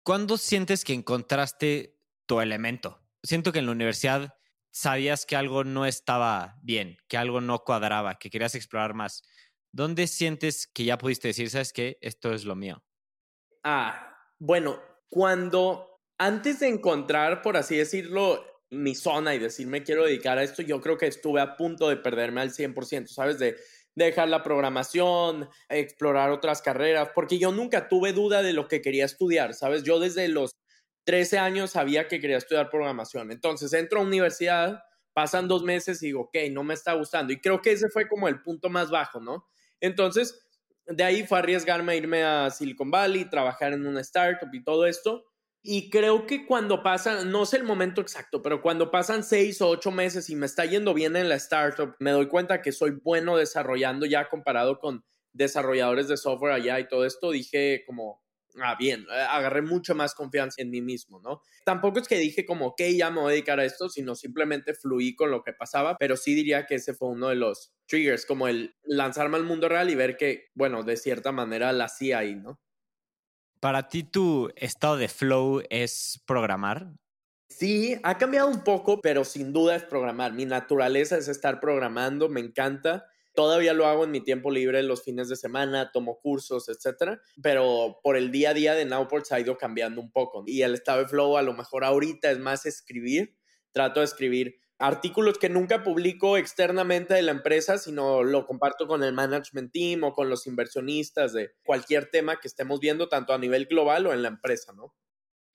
¿Cuándo 0.03 0.37
sientes 0.37 0.83
que 0.83 0.93
encontraste 0.93 1.97
tu 2.25 2.41
elemento? 2.41 3.01
Siento 3.23 3.51
que 3.51 3.59
en 3.59 3.67
la 3.67 3.71
universidad 3.71 4.33
sabías 4.71 5.25
que 5.25 5.35
algo 5.35 5.63
no 5.63 5.85
estaba 5.85 6.57
bien, 6.61 6.97
que 7.07 7.17
algo 7.17 7.39
no 7.39 7.59
cuadraba, 7.59 8.17
que 8.19 8.29
querías 8.29 8.55
explorar 8.55 8.93
más. 8.95 9.23
¿Dónde 9.71 10.07
sientes 10.07 10.67
que 10.67 10.83
ya 10.83 10.97
pudiste 10.97 11.29
decir, 11.29 11.49
sabes 11.49 11.71
qué, 11.71 11.97
esto 12.01 12.33
es 12.33 12.43
lo 12.43 12.55
mío? 12.55 12.83
Ah, 13.63 14.17
bueno, 14.39 14.81
cuando 15.09 16.01
antes 16.17 16.59
de 16.59 16.67
encontrar, 16.67 17.41
por 17.41 17.55
así 17.55 17.77
decirlo, 17.77 18.45
mi 18.69 18.95
zona 18.95 19.35
y 19.35 19.39
decirme 19.39 19.83
quiero 19.83 20.05
dedicar 20.05 20.37
a 20.37 20.43
esto, 20.43 20.61
yo 20.61 20.81
creo 20.81 20.97
que 20.97 21.07
estuve 21.07 21.39
a 21.39 21.55
punto 21.55 21.89
de 21.89 21.97
perderme 21.97 22.41
al 22.41 22.51
100%, 22.51 23.07
¿sabes? 23.07 23.39
De, 23.39 23.55
dejar 23.95 24.29
la 24.29 24.43
programación, 24.43 25.49
explorar 25.69 26.31
otras 26.31 26.61
carreras, 26.61 27.09
porque 27.13 27.37
yo 27.37 27.51
nunca 27.51 27.87
tuve 27.87 28.13
duda 28.13 28.41
de 28.41 28.53
lo 28.53 28.67
que 28.67 28.81
quería 28.81 29.05
estudiar, 29.05 29.53
¿sabes? 29.53 29.83
Yo 29.83 29.99
desde 29.99 30.27
los 30.27 30.51
13 31.05 31.37
años 31.37 31.71
sabía 31.71 32.07
que 32.07 32.19
quería 32.19 32.37
estudiar 32.37 32.69
programación. 32.69 33.31
Entonces 33.31 33.73
entro 33.73 33.99
a 33.99 34.03
universidad, 34.03 34.83
pasan 35.13 35.47
dos 35.47 35.63
meses 35.63 36.01
y 36.01 36.07
digo, 36.07 36.21
ok, 36.21 36.37
no 36.51 36.63
me 36.63 36.73
está 36.73 36.93
gustando. 36.93 37.33
Y 37.33 37.41
creo 37.41 37.61
que 37.61 37.71
ese 37.71 37.89
fue 37.89 38.07
como 38.07 38.27
el 38.27 38.41
punto 38.41 38.69
más 38.69 38.89
bajo, 38.89 39.19
¿no? 39.19 39.47
Entonces, 39.79 40.47
de 40.85 41.03
ahí 41.03 41.25
fue 41.25 41.39
arriesgarme 41.39 41.93
a 41.93 41.95
irme 41.95 42.23
a 42.23 42.49
Silicon 42.49 42.89
Valley, 42.89 43.29
trabajar 43.29 43.73
en 43.73 43.85
una 43.85 44.01
startup 44.01 44.49
y 44.53 44.63
todo 44.63 44.85
esto. 44.85 45.25
Y 45.65 45.89
creo 45.89 46.27
que 46.27 46.45
cuando 46.45 46.83
pasan, 46.83 47.31
no 47.31 47.45
sé 47.45 47.55
el 47.55 47.63
momento 47.63 48.01
exacto, 48.01 48.41
pero 48.41 48.61
cuando 48.61 48.91
pasan 48.91 49.23
seis 49.23 49.61
o 49.61 49.69
ocho 49.69 49.91
meses 49.91 50.29
y 50.29 50.35
me 50.35 50.45
está 50.45 50.65
yendo 50.65 50.93
bien 50.93 51.15
en 51.15 51.29
la 51.29 51.35
startup, 51.35 51.95
me 51.99 52.11
doy 52.11 52.27
cuenta 52.27 52.61
que 52.61 52.73
soy 52.73 52.91
bueno 53.01 53.37
desarrollando 53.37 54.05
ya 54.05 54.27
comparado 54.27 54.77
con 54.79 55.05
desarrolladores 55.31 56.09
de 56.09 56.17
software 56.17 56.51
allá 56.51 56.81
y 56.81 56.87
todo 56.89 57.05
esto, 57.05 57.31
dije 57.31 57.83
como, 57.87 58.21
ah, 58.61 58.75
bien, 58.77 59.05
agarré 59.09 59.61
mucho 59.61 59.95
más 59.95 60.13
confianza 60.15 60.61
en 60.61 60.69
mí 60.69 60.81
mismo, 60.81 61.21
¿no? 61.21 61.41
Tampoco 61.63 61.99
es 61.99 62.09
que 62.09 62.17
dije 62.17 62.45
como, 62.45 62.67
ok, 62.67 62.81
ya 62.97 63.09
me 63.09 63.21
voy 63.21 63.29
a 63.29 63.31
dedicar 63.31 63.61
a 63.61 63.65
esto, 63.65 63.87
sino 63.87 64.15
simplemente 64.15 64.73
fluí 64.73 65.15
con 65.15 65.31
lo 65.31 65.43
que 65.43 65.53
pasaba, 65.53 65.95
pero 65.97 66.17
sí 66.17 66.35
diría 66.35 66.65
que 66.65 66.75
ese 66.75 66.93
fue 66.93 67.07
uno 67.07 67.29
de 67.29 67.35
los 67.35 67.73
triggers, 67.87 68.25
como 68.25 68.49
el 68.49 68.75
lanzarme 68.83 69.37
al 69.37 69.45
mundo 69.45 69.69
real 69.69 69.89
y 69.89 69.95
ver 69.95 70.17
que, 70.17 70.49
bueno, 70.55 70.83
de 70.83 70.97
cierta 70.97 71.31
manera 71.31 71.71
la 71.71 71.85
hacía 71.85 72.17
ahí, 72.17 72.35
¿no? 72.35 72.59
¿Para 73.63 73.87
ti 73.87 74.03
tu 74.03 74.51
estado 74.57 74.97
de 74.97 75.07
flow 75.07 75.63
es 75.69 76.21
programar? 76.25 76.91
Sí, 77.47 77.97
ha 78.03 78.17
cambiado 78.17 78.49
un 78.49 78.61
poco, 78.61 78.99
pero 78.99 79.23
sin 79.23 79.53
duda 79.53 79.77
es 79.77 79.83
programar. 79.83 80.33
Mi 80.33 80.43
naturaleza 80.43 81.17
es 81.17 81.29
estar 81.29 81.61
programando, 81.61 82.27
me 82.27 82.41
encanta. 82.41 83.05
Todavía 83.33 83.73
lo 83.73 83.87
hago 83.87 84.03
en 84.03 84.11
mi 84.11 84.19
tiempo 84.19 84.51
libre 84.51 84.83
los 84.83 85.05
fines 85.05 85.29
de 85.29 85.37
semana, 85.37 85.91
tomo 85.93 86.19
cursos, 86.19 86.67
etcétera, 86.67 87.21
pero 87.41 88.01
por 88.03 88.17
el 88.17 88.31
día 88.31 88.49
a 88.49 88.53
día 88.53 88.75
de 88.75 88.83
Nowports 88.83 89.31
ha 89.31 89.39
ido 89.39 89.57
cambiando 89.57 90.01
un 90.01 90.11
poco. 90.11 90.43
Y 90.45 90.63
el 90.63 90.73
estado 90.73 90.99
de 90.99 91.07
flow 91.07 91.37
a 91.37 91.41
lo 91.41 91.53
mejor 91.53 91.85
ahorita 91.85 92.31
es 92.31 92.39
más 92.39 92.65
escribir. 92.65 93.37
Trato 93.71 94.01
de 94.01 94.07
escribir 94.07 94.59
artículos 94.79 95.37
que 95.37 95.49
nunca 95.49 95.83
publico 95.83 96.37
externamente 96.37 97.13
de 97.13 97.21
la 97.21 97.31
empresa, 97.31 97.77
sino 97.77 98.23
lo 98.23 98.45
comparto 98.45 98.87
con 98.87 99.03
el 99.03 99.13
management 99.13 99.71
team 99.71 100.03
o 100.03 100.13
con 100.13 100.29
los 100.29 100.47
inversionistas 100.47 101.33
de 101.33 101.51
cualquier 101.63 102.09
tema 102.09 102.39
que 102.39 102.47
estemos 102.47 102.79
viendo, 102.79 103.07
tanto 103.07 103.33
a 103.33 103.37
nivel 103.37 103.65
global 103.65 104.07
o 104.07 104.13
en 104.13 104.21
la 104.21 104.29
empresa, 104.29 104.73
¿no? 104.73 104.95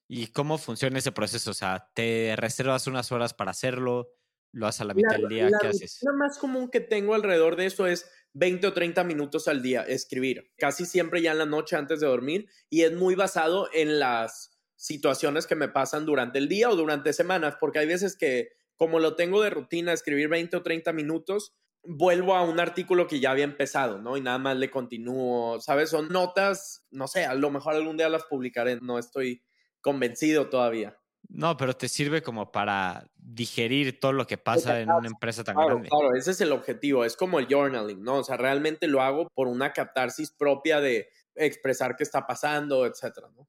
¿Y 0.08 0.28
cómo 0.28 0.56
funciona 0.56 0.98
ese 0.98 1.12
proceso? 1.12 1.50
O 1.50 1.54
sea, 1.54 1.90
¿te 1.94 2.34
reservas 2.36 2.86
unas 2.86 3.12
horas 3.12 3.34
para 3.34 3.50
hacerlo? 3.50 4.14
¿Lo 4.52 4.66
haces 4.66 4.80
a 4.80 4.84
la 4.84 4.94
mitad 4.94 5.16
del 5.16 5.28
día? 5.28 5.50
¿Qué 5.60 5.66
haces? 5.66 5.98
Lo 6.02 6.14
más 6.14 6.38
común 6.38 6.70
que 6.70 6.80
tengo 6.80 7.14
alrededor 7.14 7.56
de 7.56 7.66
eso 7.66 7.86
es 7.86 8.10
20 8.32 8.68
o 8.68 8.72
30 8.72 9.04
minutos 9.04 9.48
al 9.48 9.60
día 9.60 9.82
escribir, 9.82 10.52
casi 10.56 10.86
siempre 10.86 11.20
ya 11.20 11.32
en 11.32 11.38
la 11.38 11.46
noche 11.46 11.76
antes 11.76 12.00
de 12.00 12.06
dormir, 12.06 12.48
y 12.70 12.82
es 12.82 12.92
muy 12.92 13.14
basado 13.14 13.68
en 13.74 13.98
las 13.98 14.58
situaciones 14.76 15.46
que 15.46 15.56
me 15.56 15.68
pasan 15.68 16.06
durante 16.06 16.38
el 16.38 16.48
día 16.48 16.70
o 16.70 16.76
durante 16.76 17.12
semanas, 17.12 17.56
porque 17.60 17.80
hay 17.80 17.86
veces 17.86 18.16
que 18.16 18.57
como 18.78 19.00
lo 19.00 19.16
tengo 19.16 19.42
de 19.42 19.50
rutina, 19.50 19.92
escribir 19.92 20.28
20 20.28 20.56
o 20.56 20.62
30 20.62 20.92
minutos, 20.94 21.52
vuelvo 21.84 22.34
a 22.34 22.42
un 22.42 22.60
artículo 22.60 23.06
que 23.06 23.20
ya 23.20 23.32
había 23.32 23.44
empezado, 23.44 23.98
¿no? 23.98 24.16
Y 24.16 24.20
nada 24.20 24.38
más 24.38 24.56
le 24.56 24.70
continúo, 24.70 25.60
¿sabes? 25.60 25.90
Son 25.90 26.08
notas, 26.08 26.86
no 26.90 27.08
sé, 27.08 27.26
a 27.26 27.34
lo 27.34 27.50
mejor 27.50 27.74
algún 27.74 27.96
día 27.96 28.08
las 28.08 28.24
publicaré, 28.24 28.78
no 28.80 28.98
estoy 28.98 29.42
convencido 29.80 30.48
todavía. 30.48 30.98
No, 31.28 31.56
pero 31.56 31.74
te 31.74 31.88
sirve 31.88 32.22
como 32.22 32.52
para 32.52 33.10
digerir 33.16 34.00
todo 34.00 34.12
lo 34.12 34.26
que 34.26 34.38
pasa 34.38 34.80
en 34.80 34.90
una 34.90 35.08
empresa 35.08 35.44
tan 35.44 35.56
grande. 35.56 35.88
Claro, 35.88 36.14
ese 36.14 36.30
es 36.30 36.40
el 36.40 36.52
objetivo, 36.52 37.04
es 37.04 37.16
como 37.16 37.38
el 37.38 37.46
journaling, 37.46 38.02
¿no? 38.02 38.18
O 38.18 38.24
sea, 38.24 38.36
realmente 38.36 38.86
lo 38.86 39.02
hago 39.02 39.28
por 39.34 39.48
una 39.48 39.72
catarsis 39.72 40.30
propia 40.30 40.80
de 40.80 41.08
expresar 41.34 41.96
qué 41.96 42.04
está 42.04 42.26
pasando, 42.26 42.86
etcétera, 42.86 43.28
¿no? 43.36 43.48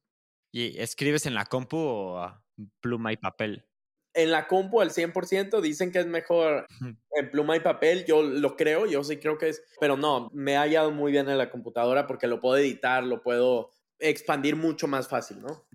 ¿Y 0.52 0.80
escribes 0.80 1.26
en 1.26 1.36
la 1.36 1.46
compu 1.46 1.78
o 1.78 2.44
pluma 2.82 3.14
y 3.14 3.18
papel? 3.18 3.69
En 4.14 4.32
la 4.32 4.48
compu 4.48 4.82
al 4.82 4.92
100% 4.92 5.62
dicen 5.62 5.92
que 5.92 6.00
es 6.00 6.08
mejor 6.08 6.66
en 7.12 7.32
pluma 7.32 7.56
y 7.56 7.60
papel, 7.60 8.06
yo 8.06 8.24
lo 8.24 8.56
creo, 8.56 8.86
yo 8.86 9.04
sí 9.04 9.18
creo 9.18 9.38
que 9.38 9.50
es, 9.50 9.64
pero 9.80 9.98
no, 9.98 10.30
me 10.34 10.58
ha 10.58 10.62
hallado 10.62 10.92
muy 10.92 11.12
bien 11.12 11.30
en 11.30 11.38
la 11.38 11.50
computadora 11.50 12.08
porque 12.08 12.28
lo 12.28 12.40
puedo 12.40 12.58
editar, 12.58 13.04
lo 13.04 13.22
puedo 13.22 13.72
expandir 14.00 14.56
mucho 14.56 14.88
más 14.88 15.08
fácil, 15.08 15.42
¿no? 15.42 15.68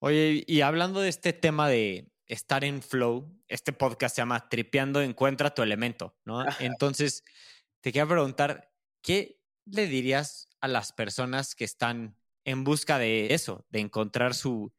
Oye, 0.00 0.44
y 0.46 0.60
hablando 0.60 1.00
de 1.00 1.08
este 1.08 1.32
tema 1.32 1.68
de 1.68 2.10
estar 2.26 2.64
en 2.64 2.82
flow, 2.82 3.30
este 3.48 3.72
podcast 3.72 4.16
se 4.16 4.22
llama 4.22 4.48
Tripeando 4.48 5.00
Encuentra 5.00 5.54
tu 5.54 5.62
elemento, 5.62 6.16
¿no? 6.24 6.44
Entonces, 6.60 7.24
te 7.80 7.92
quiero 7.92 8.08
preguntar, 8.08 8.70
¿qué 9.02 9.40
le 9.64 9.86
dirías 9.86 10.48
a 10.60 10.68
las 10.68 10.92
personas 10.92 11.54
que 11.54 11.64
están 11.64 12.16
en 12.44 12.64
busca 12.64 12.98
de 12.98 13.32
eso, 13.32 13.64
de 13.70 13.80
encontrar 13.80 14.34
su 14.34 14.72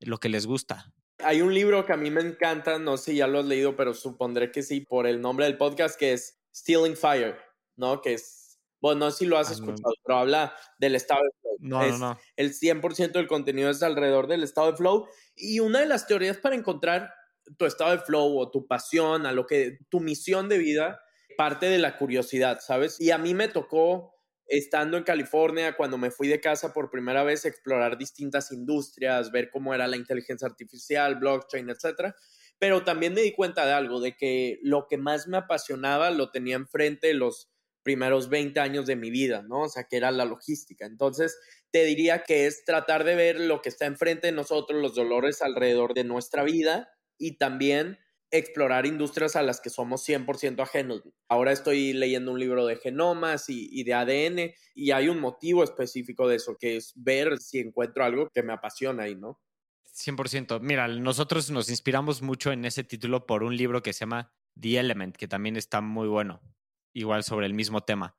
lo 0.00 0.18
que 0.18 0.28
les 0.28 0.46
gusta? 0.46 0.92
Hay 1.24 1.42
un 1.42 1.54
libro 1.54 1.84
que 1.84 1.92
a 1.92 1.96
mí 1.96 2.10
me 2.10 2.20
encanta, 2.20 2.78
no 2.78 2.96
sé 2.96 3.12
si 3.12 3.16
ya 3.18 3.26
lo 3.26 3.40
has 3.40 3.44
leído, 3.44 3.76
pero 3.76 3.94
supondré 3.94 4.50
que 4.50 4.62
sí, 4.62 4.80
por 4.80 5.06
el 5.06 5.20
nombre 5.20 5.46
del 5.46 5.56
podcast, 5.56 5.98
que 5.98 6.12
es 6.12 6.40
Stealing 6.54 6.96
Fire, 6.96 7.36
¿no? 7.76 8.00
Que 8.00 8.14
es, 8.14 8.60
bueno, 8.80 9.06
no 9.06 9.10
sé 9.10 9.18
si 9.18 9.26
lo 9.26 9.38
has 9.38 9.50
ah, 9.50 9.54
escuchado, 9.54 9.94
pero 10.04 10.18
habla 10.18 10.54
del 10.78 10.94
estado 10.94 11.22
de 11.22 11.30
flow. 11.40 11.56
No, 11.60 11.86
no, 11.86 11.98
no. 11.98 12.18
El 12.36 12.52
100% 12.52 13.12
del 13.12 13.26
contenido 13.26 13.70
es 13.70 13.82
alrededor 13.82 14.26
del 14.26 14.42
estado 14.42 14.70
de 14.70 14.76
flow. 14.76 15.06
Y 15.34 15.60
una 15.60 15.80
de 15.80 15.86
las 15.86 16.06
teorías 16.06 16.38
para 16.38 16.56
encontrar 16.56 17.12
tu 17.58 17.66
estado 17.66 17.92
de 17.92 17.98
flow 17.98 18.38
o 18.38 18.50
tu 18.50 18.66
pasión, 18.66 19.26
a 19.26 19.32
lo 19.32 19.46
que 19.46 19.78
tu 19.88 20.00
misión 20.00 20.48
de 20.48 20.58
vida, 20.58 21.00
parte 21.36 21.66
de 21.66 21.78
la 21.78 21.98
curiosidad, 21.98 22.60
¿sabes? 22.60 23.00
Y 23.00 23.10
a 23.10 23.18
mí 23.18 23.34
me 23.34 23.48
tocó 23.48 24.14
estando 24.46 24.96
en 24.96 25.04
California, 25.04 25.76
cuando 25.76 25.98
me 25.98 26.10
fui 26.10 26.28
de 26.28 26.40
casa 26.40 26.72
por 26.72 26.90
primera 26.90 27.24
vez, 27.24 27.44
explorar 27.44 27.98
distintas 27.98 28.52
industrias, 28.52 29.30
ver 29.30 29.50
cómo 29.50 29.74
era 29.74 29.86
la 29.86 29.96
inteligencia 29.96 30.46
artificial, 30.46 31.16
blockchain, 31.16 31.70
etc. 31.70 32.14
Pero 32.58 32.84
también 32.84 33.14
me 33.14 33.22
di 33.22 33.32
cuenta 33.32 33.66
de 33.66 33.72
algo, 33.72 34.00
de 34.00 34.16
que 34.16 34.58
lo 34.62 34.86
que 34.88 34.98
más 34.98 35.26
me 35.28 35.38
apasionaba 35.38 36.10
lo 36.10 36.30
tenía 36.30 36.56
enfrente 36.56 37.14
los 37.14 37.50
primeros 37.82 38.28
20 38.28 38.60
años 38.60 38.86
de 38.86 38.96
mi 38.96 39.10
vida, 39.10 39.42
¿no? 39.42 39.62
O 39.62 39.68
sea, 39.68 39.84
que 39.84 39.96
era 39.96 40.10
la 40.10 40.24
logística. 40.24 40.86
Entonces, 40.86 41.36
te 41.70 41.84
diría 41.84 42.22
que 42.22 42.46
es 42.46 42.64
tratar 42.64 43.04
de 43.04 43.16
ver 43.16 43.40
lo 43.40 43.60
que 43.60 43.68
está 43.68 43.86
enfrente 43.86 44.28
de 44.28 44.32
nosotros, 44.32 44.80
los 44.80 44.94
dolores 44.94 45.42
alrededor 45.42 45.94
de 45.94 46.04
nuestra 46.04 46.44
vida 46.44 46.90
y 47.18 47.38
también 47.38 47.98
explorar 48.32 48.86
industrias 48.86 49.36
a 49.36 49.42
las 49.42 49.60
que 49.60 49.70
somos 49.70 50.08
100% 50.08 50.60
ajenos. 50.62 51.02
Ahora 51.28 51.52
estoy 51.52 51.92
leyendo 51.92 52.32
un 52.32 52.40
libro 52.40 52.66
de 52.66 52.76
genomas 52.76 53.44
y, 53.48 53.84
de 53.84 53.94
ADN 53.94 54.54
y 54.74 54.90
hay 54.90 55.08
un 55.08 55.20
motivo 55.20 55.62
específico 55.62 56.26
de 56.26 56.36
eso, 56.36 56.56
que 56.58 56.76
es 56.76 56.92
ver 56.96 57.38
si 57.38 57.60
encuentro 57.60 58.04
algo 58.04 58.30
que 58.30 58.42
me 58.42 58.54
apasiona 58.54 59.04
ahí, 59.04 59.14
¿no? 59.14 59.38
100%. 59.94 60.60
Mira, 60.60 60.88
nosotros 60.88 61.50
nos 61.50 61.68
inspiramos 61.68 62.22
mucho 62.22 62.50
en 62.50 62.64
ese 62.64 62.82
título 62.82 63.26
por 63.26 63.42
un 63.42 63.54
libro 63.54 63.82
que 63.82 63.92
se 63.92 64.00
llama 64.00 64.32
The 64.58 64.78
Element, 64.78 65.16
que 65.16 65.28
también 65.28 65.56
está 65.56 65.82
muy 65.82 66.08
bueno, 66.08 66.40
igual 66.94 67.24
sobre 67.24 67.44
el 67.44 67.52
mismo 67.52 67.82
tema. 67.82 68.16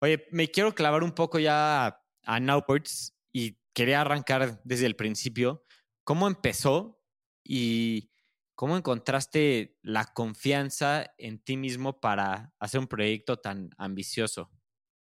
Oye, 0.00 0.26
me 0.30 0.50
quiero 0.50 0.74
clavar 0.74 1.04
un 1.04 1.12
poco 1.12 1.38
ya 1.38 2.00
a 2.24 2.40
Nowports 2.40 3.14
y 3.30 3.58
quería 3.74 4.00
arrancar 4.00 4.62
desde 4.64 4.86
el 4.86 4.96
principio. 4.96 5.64
¿Cómo 6.04 6.26
empezó 6.26 7.02
y 7.44 8.11
¿Cómo 8.62 8.76
encontraste 8.76 9.76
la 9.82 10.04
confianza 10.04 11.12
en 11.18 11.42
ti 11.42 11.56
mismo 11.56 11.98
para 11.98 12.54
hacer 12.60 12.78
un 12.78 12.86
proyecto 12.86 13.38
tan 13.38 13.70
ambicioso? 13.76 14.52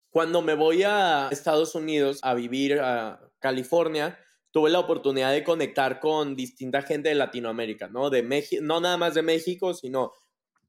Cuando 0.10 0.42
me 0.42 0.54
voy 0.54 0.84
a 0.84 1.30
Estados 1.32 1.74
Unidos 1.74 2.20
a 2.24 2.34
vivir 2.34 2.82
a 2.82 3.22
California, 3.39 4.20
tuve 4.51 4.70
la 4.70 4.80
oportunidad 4.80 5.32
de 5.32 5.46
conectar 5.46 6.01
con 6.01 6.36
distinta 6.36 6.82
gente 6.82 7.08
de 7.08 7.16
Latinoamérica, 7.16 7.88
¿no? 7.88 8.10
De 8.10 8.22
México, 8.22 8.62
no 8.66 8.82
nada 8.82 8.98
más 8.98 9.13
de 9.13 9.22
México, 9.22 9.74
sino 9.74 10.12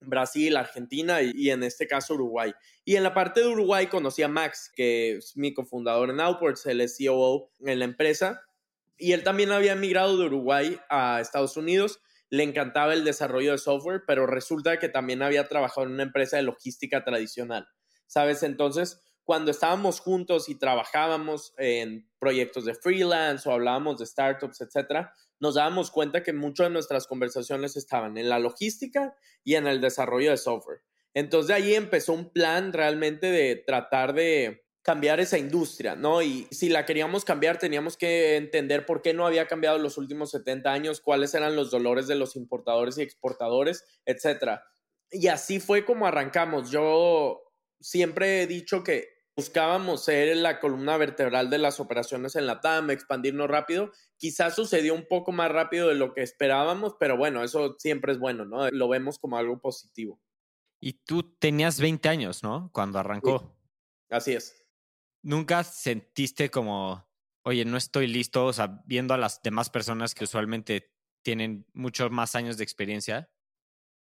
Brasil, 0.00 0.56
Argentina 0.56 1.20
y, 1.20 1.50
en 1.50 1.64
este 1.64 1.88
caso 1.88 2.14
Uruguay. 2.14 2.52
Y 2.84 2.94
en 2.94 3.02
la 3.02 3.12
parte 3.12 3.40
de 3.40 3.48
Uruguay 3.48 3.88
conocí 3.88 4.22
a 4.22 4.28
Max, 4.28 4.70
que 4.72 5.16
es 5.16 5.36
mi 5.36 5.52
cofundador 5.52 6.10
en 6.10 6.20
Outports, 6.20 6.64
el 6.66 6.88
COO 6.88 7.50
en 7.58 7.80
la 7.80 7.86
empresa 7.86 8.40
Y 8.96 9.14
él 9.14 9.24
también 9.24 9.50
había 9.50 9.72
emigrado 9.72 10.16
de 10.16 10.26
Uruguay 10.26 10.78
a 10.88 11.20
Estados 11.20 11.56
Unidos, 11.56 12.00
le 12.30 12.42
encantaba 12.42 12.94
el 12.94 13.04
desarrollo 13.04 13.52
de 13.52 13.58
software, 13.58 14.02
pero 14.06 14.26
resulta 14.26 14.78
que 14.78 14.88
también 14.88 15.22
había 15.22 15.48
trabajado 15.48 15.86
en 15.86 15.94
una 15.94 16.02
empresa 16.02 16.36
de 16.36 16.42
logística 16.42 17.04
tradicional, 17.04 17.66
¿sabes? 18.06 18.42
Entonces, 18.42 19.00
cuando 19.24 19.50
estábamos 19.50 20.00
juntos 20.00 20.48
y 20.48 20.54
trabajábamos 20.54 21.52
en 21.58 22.10
proyectos 22.18 22.64
de 22.64 22.74
freelance 22.74 23.48
o 23.48 23.52
hablábamos 23.52 23.98
de 23.98 24.06
startups, 24.06 24.60
etcétera, 24.62 25.12
nos 25.40 25.54
dábamos 25.54 25.90
cuenta 25.90 26.22
que 26.22 26.32
muchas 26.32 26.68
de 26.68 26.72
nuestras 26.72 27.06
conversaciones 27.06 27.76
estaban 27.76 28.16
en 28.16 28.28
la 28.28 28.38
logística 28.38 29.14
y 29.44 29.56
en 29.56 29.66
el 29.66 29.80
desarrollo 29.80 30.30
de 30.30 30.36
software. 30.38 30.80
Entonces 31.14 31.48
de 31.48 31.54
ahí 31.54 31.74
empezó 31.74 32.12
un 32.12 32.30
plan 32.32 32.72
realmente 32.72 33.30
de 33.30 33.56
tratar 33.56 34.14
de 34.14 34.67
cambiar 34.88 35.20
esa 35.20 35.36
industria, 35.36 35.96
¿no? 35.96 36.22
Y 36.22 36.48
si 36.50 36.70
la 36.70 36.86
queríamos 36.86 37.22
cambiar, 37.22 37.58
teníamos 37.58 37.98
que 37.98 38.36
entender 38.36 38.86
por 38.86 39.02
qué 39.02 39.12
no 39.12 39.26
había 39.26 39.46
cambiado 39.46 39.76
en 39.76 39.82
los 39.82 39.98
últimos 39.98 40.30
70 40.30 40.72
años, 40.72 41.02
cuáles 41.02 41.34
eran 41.34 41.56
los 41.56 41.70
dolores 41.70 42.06
de 42.06 42.14
los 42.14 42.36
importadores 42.36 42.96
y 42.96 43.02
exportadores, 43.02 43.84
etcétera. 44.06 44.64
Y 45.10 45.26
así 45.26 45.60
fue 45.60 45.84
como 45.84 46.06
arrancamos. 46.06 46.70
Yo 46.70 47.42
siempre 47.78 48.40
he 48.40 48.46
dicho 48.46 48.82
que 48.82 49.08
buscábamos 49.36 50.06
ser 50.06 50.34
la 50.38 50.58
columna 50.58 50.96
vertebral 50.96 51.50
de 51.50 51.58
las 51.58 51.80
operaciones 51.80 52.34
en 52.34 52.46
la 52.46 52.62
TAM, 52.62 52.88
expandirnos 52.88 53.46
rápido. 53.46 53.92
Quizás 54.16 54.54
sucedió 54.54 54.94
un 54.94 55.06
poco 55.06 55.32
más 55.32 55.52
rápido 55.52 55.88
de 55.88 55.96
lo 55.96 56.14
que 56.14 56.22
esperábamos, 56.22 56.96
pero 56.98 57.18
bueno, 57.18 57.44
eso 57.44 57.76
siempre 57.78 58.12
es 58.12 58.18
bueno, 58.18 58.46
¿no? 58.46 58.70
Lo 58.70 58.88
vemos 58.88 59.18
como 59.18 59.36
algo 59.36 59.60
positivo. 59.60 60.18
Y 60.80 60.94
tú 61.04 61.36
tenías 61.38 61.78
20 61.78 62.08
años, 62.08 62.42
¿no? 62.42 62.70
Cuando 62.72 62.98
arrancó. 62.98 63.54
Así 64.08 64.32
es. 64.32 64.64
¿Nunca 65.22 65.64
sentiste 65.64 66.50
como, 66.50 67.08
oye, 67.42 67.64
no 67.64 67.76
estoy 67.76 68.06
listo, 68.06 68.46
o 68.46 68.52
sea, 68.52 68.82
viendo 68.86 69.14
a 69.14 69.18
las 69.18 69.42
demás 69.42 69.70
personas 69.70 70.14
que 70.14 70.24
usualmente 70.24 70.92
tienen 71.22 71.66
muchos 71.72 72.10
más 72.10 72.34
años 72.34 72.56
de 72.56 72.64
experiencia? 72.64 73.30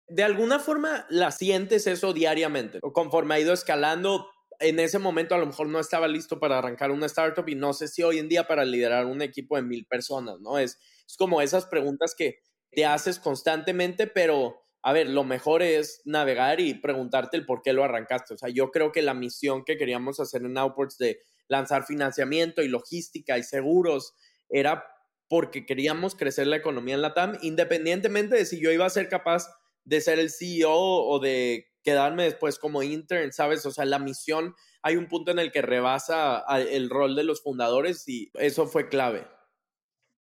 De 0.09 0.23
alguna 0.23 0.59
forma 0.59 1.07
la 1.09 1.31
sientes 1.31 1.87
eso 1.87 2.13
diariamente. 2.13 2.79
O 2.83 2.93
conforme 2.93 3.35
ha 3.35 3.41
ido 3.41 3.53
escalando, 3.53 4.29
en 4.59 4.79
ese 4.79 4.99
momento 4.99 5.35
a 5.35 5.39
lo 5.39 5.47
mejor 5.47 5.69
no 5.69 5.81
estaba 5.81 6.07
listo 6.09 6.39
para 6.39 6.59
arrancar 6.59 6.91
una 6.91 7.07
startup 7.07 7.49
y 7.49 7.55
no 7.55 7.73
sé 7.73 7.89
si 7.89 8.03
hoy 8.03 8.19
en 8.19 8.29
día 8.29 8.47
para 8.47 8.65
liderar 8.65 9.07
un 9.07 9.23
equipo 9.23 9.57
de 9.57 9.63
mil 9.63 9.87
personas, 9.87 10.39
¿no? 10.41 10.59
Es, 10.59 10.79
es 11.07 11.17
como 11.17 11.41
esas 11.41 11.67
preguntas 11.67 12.15
que 12.17 12.41
te 12.71 12.85
haces 12.87 13.19
constantemente, 13.19 14.07
pero 14.07 14.60
a 14.83 14.93
ver, 14.93 15.09
lo 15.09 15.25
mejor 15.25 15.63
es 15.63 16.01
navegar 16.05 16.61
y 16.61 16.75
preguntarte 16.75 17.37
el 17.37 17.45
por 17.45 17.63
qué 17.63 17.73
lo 17.73 17.85
arrancaste. 17.85 18.35
O 18.35 18.39
sea, 18.39 18.49
yo 18.49 18.71
creo 18.71 18.93
que 18.93 19.03
la 19.03 19.15
misión 19.15 19.65
que 19.65 19.77
queríamos 19.77 20.21
hacer 20.21 20.43
en 20.43 20.57
Outports 20.57 20.97
de 20.97 21.21
lanzar 21.49 21.85
financiamiento 21.85 22.63
y 22.63 22.69
logística 22.69 23.37
y 23.37 23.43
seguros 23.43 24.15
era 24.49 24.85
porque 25.29 25.67
queríamos 25.67 26.15
crecer 26.15 26.47
la 26.47 26.57
economía 26.57 26.95
en 26.95 27.03
la 27.03 27.15
TAM, 27.15 27.39
independientemente 27.43 28.37
de 28.37 28.47
si 28.47 28.61
yo 28.61 28.73
iba 28.73 28.87
a 28.87 28.91
ser 28.91 29.09
capaz 29.09 29.49
de 29.85 30.01
ser 30.01 30.19
el 30.19 30.31
CEO 30.31 30.73
o 30.73 31.19
de 31.21 31.67
quedarme 31.83 32.25
después 32.25 32.59
como 32.59 32.83
intern, 32.83 33.33
¿sabes? 33.33 33.65
O 33.67 33.71
sea, 33.71 33.85
la 33.85 33.99
misión, 33.99 34.55
hay 34.83 34.97
un 34.97 35.09
punto 35.09 35.31
en 35.31 35.39
el 35.39 35.53
que 35.53 35.63
rebasa 35.63 36.45
el 36.49 36.91
rol 36.91 37.17
de 37.17 37.25
los 37.25 37.43
fundadores 37.43 38.09
y 38.09 38.31
eso 38.35 38.67
fue 38.67 38.89
clave. 38.89 39.27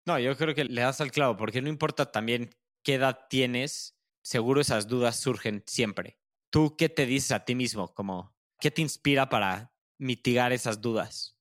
No, 0.07 0.19
yo 0.19 0.37
creo 0.37 0.55
que 0.55 0.65
le 0.65 0.81
das 0.81 1.01
al 1.01 1.11
clavo, 1.11 1.37
porque 1.37 1.63
no 1.63 1.69
importa 1.69 2.11
también 2.11 2.51
qué 2.83 2.95
edad 2.95 3.27
tienes, 3.29 4.00
seguro 4.23 4.61
esas 4.61 4.89
dudas 4.89 5.19
surgen 5.19 5.63
siempre. 5.67 6.19
¿Tú 6.51 6.77
qué 6.77 6.89
te 6.89 7.07
dices 7.07 7.33
a 7.33 7.45
ti 7.45 7.55
mismo? 7.55 7.95
¿Qué 8.61 8.71
te 8.71 8.83
inspira 8.83 9.29
para 9.29 9.73
mitigar 9.99 10.53
esas 10.53 10.81
dudas? 10.81 11.39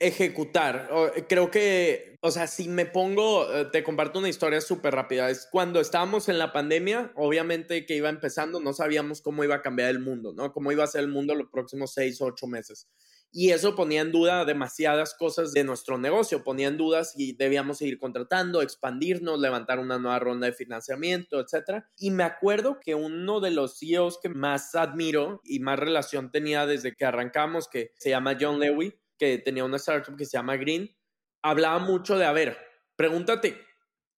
Ejecutar. 0.00 0.90
Creo 1.28 1.50
que, 1.50 2.16
o 2.20 2.30
sea, 2.30 2.46
si 2.46 2.68
me 2.68 2.86
pongo, 2.86 3.52
eh, 3.52 3.64
te 3.66 3.82
comparto 3.82 4.18
una 4.18 4.28
historia 4.28 4.60
súper 4.60 4.94
rápida. 4.94 5.30
Es 5.30 5.48
cuando 5.50 5.80
estábamos 5.80 6.28
en 6.28 6.38
la 6.38 6.52
pandemia, 6.52 7.12
obviamente 7.16 7.86
que 7.86 7.96
iba 7.96 8.08
empezando, 8.08 8.60
no 8.60 8.72
sabíamos 8.72 9.20
cómo 9.20 9.44
iba 9.44 9.56
a 9.56 9.62
cambiar 9.62 9.90
el 9.90 10.00
mundo, 10.00 10.32
¿no? 10.32 10.52
Cómo 10.52 10.72
iba 10.72 10.84
a 10.84 10.88
ser 10.88 11.02
el 11.02 11.08
mundo 11.08 11.34
los 11.34 11.48
próximos 11.50 11.92
seis 11.92 12.20
o 12.20 12.26
ocho 12.26 12.46
meses 12.46 12.88
y 13.36 13.50
eso 13.50 13.74
ponía 13.74 14.00
en 14.00 14.12
duda 14.12 14.44
demasiadas 14.44 15.12
cosas 15.12 15.52
de 15.52 15.64
nuestro 15.64 15.98
negocio, 15.98 16.44
ponía 16.44 16.68
en 16.68 16.76
dudas 16.76 17.14
si 17.14 17.32
debíamos 17.32 17.78
seguir 17.78 17.98
contratando, 17.98 18.62
expandirnos, 18.62 19.40
levantar 19.40 19.80
una 19.80 19.98
nueva 19.98 20.20
ronda 20.20 20.46
de 20.46 20.52
financiamiento, 20.52 21.40
etcétera. 21.40 21.90
Y 21.98 22.12
me 22.12 22.22
acuerdo 22.22 22.78
que 22.78 22.94
uno 22.94 23.40
de 23.40 23.50
los 23.50 23.76
CEOs 23.80 24.20
que 24.22 24.28
más 24.28 24.76
admiro 24.76 25.40
y 25.42 25.58
más 25.58 25.80
relación 25.80 26.30
tenía 26.30 26.64
desde 26.64 26.94
que 26.94 27.04
arrancamos, 27.04 27.66
que 27.66 27.90
se 27.98 28.10
llama 28.10 28.38
John 28.40 28.60
Lewis, 28.60 28.94
que 29.18 29.38
tenía 29.38 29.64
una 29.64 29.78
startup 29.78 30.16
que 30.16 30.26
se 30.26 30.38
llama 30.38 30.56
Green, 30.56 30.94
hablaba 31.42 31.80
mucho 31.80 32.16
de, 32.16 32.26
a 32.26 32.32
ver, 32.32 32.56
pregúntate 32.94 33.60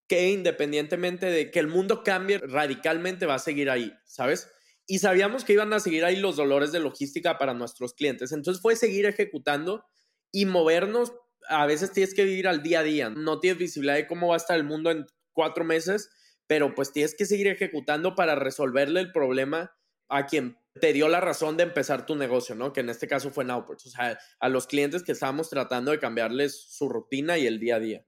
que 0.07 0.29
independientemente 0.29 1.25
de 1.25 1.49
que 1.49 1.57
el 1.59 1.67
mundo 1.67 2.03
cambie 2.03 2.37
radicalmente 2.37 3.25
va 3.25 3.33
a 3.33 3.39
seguir 3.39 3.71
ahí, 3.71 3.91
¿sabes? 4.05 4.53
Y 4.87 4.99
sabíamos 4.99 5.43
que 5.43 5.53
iban 5.53 5.73
a 5.73 5.81
seguir 5.81 6.05
ahí 6.05 6.15
los 6.15 6.37
dolores 6.37 6.71
de 6.71 6.79
logística 6.79 7.37
para 7.37 7.53
nuestros 7.53 7.93
clientes. 7.93 8.31
Entonces 8.31 8.61
fue 8.61 8.77
seguir 8.77 9.05
ejecutando 9.05 9.83
y 10.31 10.45
movernos. 10.45 11.13
A 11.49 11.65
veces 11.65 11.91
tienes 11.91 12.13
que 12.13 12.23
vivir 12.23 12.47
al 12.47 12.63
día 12.63 12.79
a 12.79 12.83
día. 12.83 13.09
No 13.09 13.39
tienes 13.39 13.59
visibilidad 13.59 13.95
de 13.95 14.07
cómo 14.07 14.29
va 14.29 14.35
a 14.35 14.37
estar 14.37 14.57
el 14.57 14.63
mundo 14.63 14.89
en 14.89 15.05
cuatro 15.33 15.65
meses, 15.65 16.09
pero 16.47 16.73
pues 16.73 16.93
tienes 16.93 17.15
que 17.15 17.25
seguir 17.25 17.47
ejecutando 17.47 18.15
para 18.15 18.35
resolverle 18.35 19.01
el 19.01 19.11
problema 19.11 19.75
a 20.07 20.25
quien 20.25 20.57
te 20.79 20.93
dio 20.93 21.09
la 21.09 21.19
razón 21.19 21.57
de 21.57 21.63
empezar 21.63 22.05
tu 22.05 22.15
negocio, 22.15 22.55
¿no? 22.55 22.71
Que 22.71 22.79
en 22.79 22.89
este 22.89 23.07
caso 23.07 23.29
fue 23.29 23.43
Nowports. 23.43 23.87
O 23.87 23.89
sea, 23.89 24.17
a 24.39 24.47
los 24.47 24.67
clientes 24.67 25.03
que 25.03 25.11
estábamos 25.11 25.49
tratando 25.49 25.91
de 25.91 25.99
cambiarles 25.99 26.61
su 26.69 26.87
rutina 26.87 27.37
y 27.37 27.45
el 27.45 27.59
día 27.59 27.75
a 27.75 27.79
día. 27.79 28.05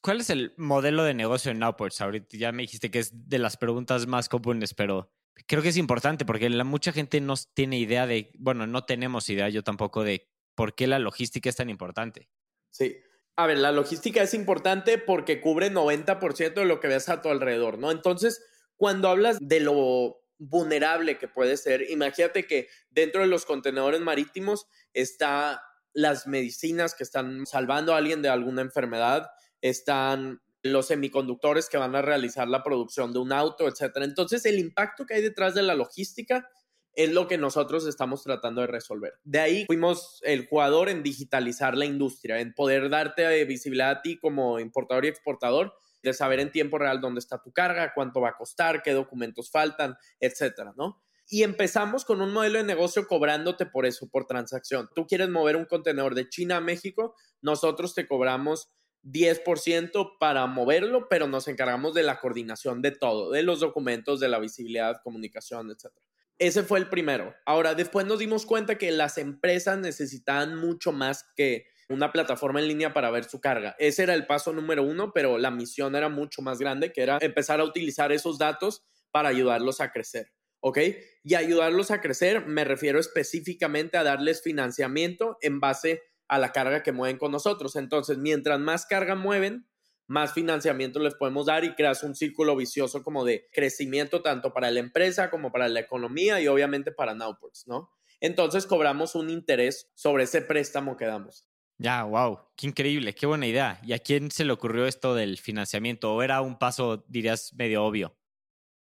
¿Cuál 0.00 0.20
es 0.20 0.30
el 0.30 0.54
modelo 0.56 1.04
de 1.04 1.12
negocio 1.12 1.50
en 1.50 1.58
Nowports? 1.58 2.00
Ahorita 2.00 2.38
ya 2.38 2.52
me 2.52 2.62
dijiste 2.62 2.90
que 2.90 3.00
es 3.00 3.10
de 3.28 3.38
las 3.38 3.58
preguntas 3.58 4.06
más 4.06 4.28
comunes, 4.28 4.72
pero 4.72 5.12
creo 5.46 5.62
que 5.62 5.68
es 5.68 5.76
importante 5.76 6.24
porque 6.24 6.50
la, 6.50 6.64
mucha 6.64 6.92
gente 6.92 7.20
no 7.20 7.34
tiene 7.54 7.78
idea 7.78 8.06
de, 8.06 8.30
bueno, 8.38 8.66
no 8.66 8.84
tenemos 8.84 9.28
idea 9.28 9.48
yo 9.48 9.62
tampoco 9.62 10.04
de 10.04 10.28
por 10.54 10.74
qué 10.74 10.86
la 10.86 10.98
logística 10.98 11.48
es 11.48 11.56
tan 11.56 11.70
importante. 11.70 12.28
Sí. 12.70 12.96
A 13.36 13.46
ver, 13.46 13.58
la 13.58 13.70
logística 13.70 14.22
es 14.22 14.34
importante 14.34 14.98
porque 14.98 15.40
cubre 15.40 15.70
90% 15.70 16.54
de 16.54 16.64
lo 16.64 16.80
que 16.80 16.88
ves 16.88 17.08
a 17.08 17.22
tu 17.22 17.28
alrededor, 17.28 17.78
¿no? 17.78 17.92
Entonces, 17.92 18.44
cuando 18.76 19.08
hablas 19.08 19.38
de 19.40 19.60
lo 19.60 20.20
vulnerable 20.38 21.18
que 21.18 21.28
puede 21.28 21.56
ser, 21.56 21.88
imagínate 21.90 22.46
que 22.46 22.68
dentro 22.90 23.20
de 23.20 23.28
los 23.28 23.44
contenedores 23.44 24.00
marítimos 24.00 24.66
está 24.92 25.62
las 25.92 26.26
medicinas 26.26 26.94
que 26.94 27.04
están 27.04 27.46
salvando 27.46 27.94
a 27.94 27.98
alguien 27.98 28.22
de 28.22 28.28
alguna 28.28 28.62
enfermedad, 28.62 29.30
están 29.60 30.40
los 30.68 30.86
semiconductores 30.86 31.68
que 31.68 31.78
van 31.78 31.94
a 31.94 32.02
realizar 32.02 32.48
la 32.48 32.62
producción 32.62 33.12
de 33.12 33.18
un 33.18 33.32
auto, 33.32 33.68
etcétera. 33.68 34.04
Entonces, 34.04 34.44
el 34.46 34.58
impacto 34.58 35.06
que 35.06 35.14
hay 35.14 35.22
detrás 35.22 35.54
de 35.54 35.62
la 35.62 35.74
logística 35.74 36.48
es 36.94 37.12
lo 37.12 37.28
que 37.28 37.38
nosotros 37.38 37.86
estamos 37.86 38.24
tratando 38.24 38.60
de 38.60 38.66
resolver. 38.66 39.14
De 39.22 39.38
ahí 39.38 39.64
fuimos 39.66 40.20
el 40.24 40.48
jugador 40.48 40.88
en 40.88 41.02
digitalizar 41.04 41.76
la 41.76 41.84
industria, 41.84 42.40
en 42.40 42.54
poder 42.54 42.90
darte 42.90 43.44
visibilidad 43.44 43.90
a 43.90 44.02
ti 44.02 44.18
como 44.18 44.58
importador 44.58 45.04
y 45.04 45.08
exportador, 45.08 45.74
de 46.02 46.12
saber 46.12 46.40
en 46.40 46.50
tiempo 46.50 46.78
real 46.78 47.00
dónde 47.00 47.20
está 47.20 47.40
tu 47.40 47.52
carga, 47.52 47.92
cuánto 47.94 48.20
va 48.20 48.30
a 48.30 48.36
costar, 48.36 48.82
qué 48.82 48.92
documentos 48.92 49.50
faltan, 49.50 49.96
etcétera, 50.18 50.72
¿no? 50.76 51.02
Y 51.28 51.42
empezamos 51.42 52.04
con 52.04 52.20
un 52.22 52.32
modelo 52.32 52.58
de 52.58 52.64
negocio 52.64 53.06
cobrándote 53.06 53.66
por 53.66 53.84
eso, 53.84 54.08
por 54.08 54.26
transacción. 54.26 54.88
Tú 54.94 55.06
quieres 55.06 55.28
mover 55.28 55.56
un 55.56 55.66
contenedor 55.66 56.14
de 56.14 56.28
China 56.28 56.56
a 56.56 56.60
México, 56.60 57.14
nosotros 57.42 57.94
te 57.94 58.08
cobramos 58.08 58.72
10% 59.02 60.16
para 60.18 60.46
moverlo, 60.46 61.08
pero 61.08 61.26
nos 61.26 61.48
encargamos 61.48 61.94
de 61.94 62.02
la 62.02 62.20
coordinación 62.20 62.82
de 62.82 62.90
todo, 62.90 63.30
de 63.30 63.42
los 63.42 63.60
documentos, 63.60 64.20
de 64.20 64.28
la 64.28 64.38
visibilidad, 64.38 65.00
comunicación, 65.02 65.70
etc. 65.70 65.92
Ese 66.38 66.62
fue 66.62 66.78
el 66.78 66.88
primero. 66.88 67.34
Ahora, 67.46 67.74
después 67.74 68.06
nos 68.06 68.18
dimos 68.18 68.46
cuenta 68.46 68.78
que 68.78 68.92
las 68.92 69.18
empresas 69.18 69.78
necesitaban 69.78 70.56
mucho 70.56 70.92
más 70.92 71.26
que 71.36 71.66
una 71.88 72.12
plataforma 72.12 72.60
en 72.60 72.68
línea 72.68 72.92
para 72.92 73.10
ver 73.10 73.24
su 73.24 73.40
carga. 73.40 73.74
Ese 73.78 74.02
era 74.02 74.14
el 74.14 74.26
paso 74.26 74.52
número 74.52 74.82
uno, 74.82 75.12
pero 75.12 75.38
la 75.38 75.50
misión 75.50 75.96
era 75.96 76.08
mucho 76.08 76.42
más 76.42 76.58
grande, 76.58 76.92
que 76.92 77.02
era 77.02 77.18
empezar 77.20 77.60
a 77.60 77.64
utilizar 77.64 78.12
esos 78.12 78.38
datos 78.38 78.84
para 79.10 79.30
ayudarlos 79.30 79.80
a 79.80 79.90
crecer. 79.90 80.32
¿Ok? 80.60 80.78
Y 81.22 81.34
ayudarlos 81.34 81.90
a 81.90 82.00
crecer 82.00 82.46
me 82.46 82.64
refiero 82.64 82.98
específicamente 82.98 83.96
a 83.96 84.02
darles 84.02 84.42
financiamiento 84.42 85.38
en 85.40 85.60
base 85.60 86.02
a 86.28 86.38
la 86.38 86.52
carga 86.52 86.82
que 86.82 86.92
mueven 86.92 87.18
con 87.18 87.32
nosotros. 87.32 87.76
Entonces, 87.76 88.18
mientras 88.18 88.60
más 88.60 88.86
carga 88.86 89.14
mueven, 89.14 89.66
más 90.06 90.32
financiamiento 90.32 91.00
les 91.00 91.14
podemos 91.14 91.46
dar 91.46 91.64
y 91.64 91.74
creas 91.74 92.02
un 92.02 92.14
círculo 92.14 92.56
vicioso 92.56 93.02
como 93.02 93.24
de 93.24 93.48
crecimiento 93.52 94.22
tanto 94.22 94.52
para 94.52 94.70
la 94.70 94.80
empresa 94.80 95.30
como 95.30 95.52
para 95.52 95.68
la 95.68 95.80
economía 95.80 96.40
y 96.40 96.48
obviamente 96.48 96.92
para 96.92 97.14
Nowports, 97.14 97.66
¿no? 97.66 97.90
Entonces 98.20 98.66
cobramos 98.66 99.14
un 99.14 99.30
interés 99.30 99.90
sobre 99.94 100.24
ese 100.24 100.40
préstamo 100.40 100.96
que 100.96 101.04
damos. 101.04 101.46
Ya, 101.76 102.02
wow, 102.02 102.40
qué 102.56 102.66
increíble, 102.66 103.14
qué 103.14 103.26
buena 103.26 103.46
idea. 103.46 103.80
¿Y 103.84 103.92
a 103.92 104.00
quién 104.00 104.32
se 104.32 104.44
le 104.44 104.52
ocurrió 104.52 104.86
esto 104.86 105.14
del 105.14 105.38
financiamiento? 105.38 106.12
¿O 106.12 106.22
era 106.22 106.40
un 106.40 106.58
paso, 106.58 107.04
dirías, 107.06 107.52
medio 107.54 107.84
obvio? 107.84 108.16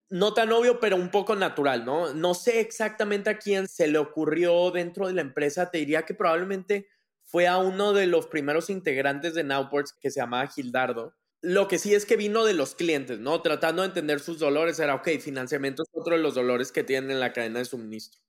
No 0.08 0.34
tan 0.34 0.52
obvio, 0.52 0.78
pero 0.78 0.94
un 0.94 1.10
poco 1.10 1.34
natural, 1.34 1.84
¿no? 1.84 2.14
No 2.14 2.34
sé 2.34 2.60
exactamente 2.60 3.28
a 3.28 3.38
quién 3.38 3.66
se 3.66 3.88
le 3.88 3.98
ocurrió 3.98 4.70
dentro 4.70 5.08
de 5.08 5.14
la 5.14 5.22
empresa. 5.22 5.68
Te 5.68 5.78
diría 5.78 6.04
que 6.04 6.14
probablemente 6.14 6.86
fue 7.26 7.48
a 7.48 7.58
uno 7.58 7.92
de 7.92 8.06
los 8.06 8.28
primeros 8.28 8.70
integrantes 8.70 9.34
de 9.34 9.44
Nowports 9.44 9.92
que 9.92 10.10
se 10.10 10.20
llamaba 10.20 10.46
Gildardo. 10.46 11.14
Lo 11.42 11.68
que 11.68 11.78
sí 11.78 11.94
es 11.94 12.06
que 12.06 12.16
vino 12.16 12.44
de 12.44 12.54
los 12.54 12.74
clientes, 12.74 13.18
¿no? 13.18 13.42
Tratando 13.42 13.82
de 13.82 13.88
entender 13.88 14.20
sus 14.20 14.38
dolores, 14.38 14.78
era, 14.78 14.94
ok, 14.94 15.08
financiamiento 15.20 15.82
es 15.82 15.88
otro 15.92 16.16
de 16.16 16.22
los 16.22 16.34
dolores 16.34 16.72
que 16.72 16.84
tienen 16.84 17.10
en 17.10 17.20
la 17.20 17.32
cadena 17.32 17.58
de 17.58 17.64
suministro. 17.64 18.20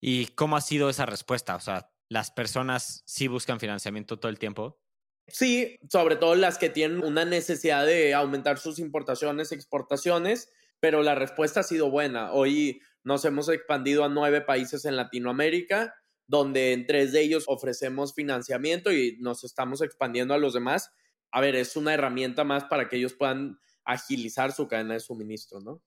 ¿Y 0.00 0.26
cómo 0.28 0.56
ha 0.56 0.60
sido 0.60 0.90
esa 0.90 1.06
respuesta? 1.06 1.56
O 1.56 1.60
sea, 1.60 1.90
¿las 2.08 2.30
personas 2.30 3.02
sí 3.06 3.28
buscan 3.28 3.60
financiamiento 3.60 4.18
todo 4.18 4.30
el 4.30 4.38
tiempo? 4.38 4.80
Sí, 5.26 5.78
sobre 5.88 6.16
todo 6.16 6.34
las 6.34 6.58
que 6.58 6.68
tienen 6.68 7.02
una 7.02 7.24
necesidad 7.24 7.86
de 7.86 8.12
aumentar 8.12 8.58
sus 8.58 8.78
importaciones, 8.78 9.52
exportaciones, 9.52 10.52
pero 10.80 11.02
la 11.02 11.14
respuesta 11.14 11.60
ha 11.60 11.64
sido 11.64 11.90
buena. 11.90 12.32
Hoy 12.32 12.80
nos 13.04 13.24
hemos 13.24 13.48
expandido 13.48 14.04
a 14.04 14.08
nueve 14.08 14.40
países 14.40 14.84
en 14.84 14.96
Latinoamérica, 14.96 15.94
donde 16.26 16.72
en 16.72 16.86
tres 16.86 17.12
de 17.12 17.22
ellos 17.22 17.44
ofrecemos 17.46 18.14
financiamiento 18.14 18.92
y 18.92 19.16
nos 19.20 19.44
estamos 19.44 19.82
expandiendo 19.82 20.34
a 20.34 20.38
los 20.38 20.54
demás. 20.54 20.92
A 21.30 21.40
ver, 21.40 21.56
es 21.56 21.76
una 21.76 21.94
herramienta 21.94 22.44
más 22.44 22.64
para 22.64 22.88
que 22.88 22.96
ellos 22.96 23.14
puedan 23.14 23.58
agilizar 23.84 24.52
su 24.52 24.68
cadena 24.68 24.94
de 24.94 25.00
suministro, 25.00 25.60
¿no? 25.60 25.82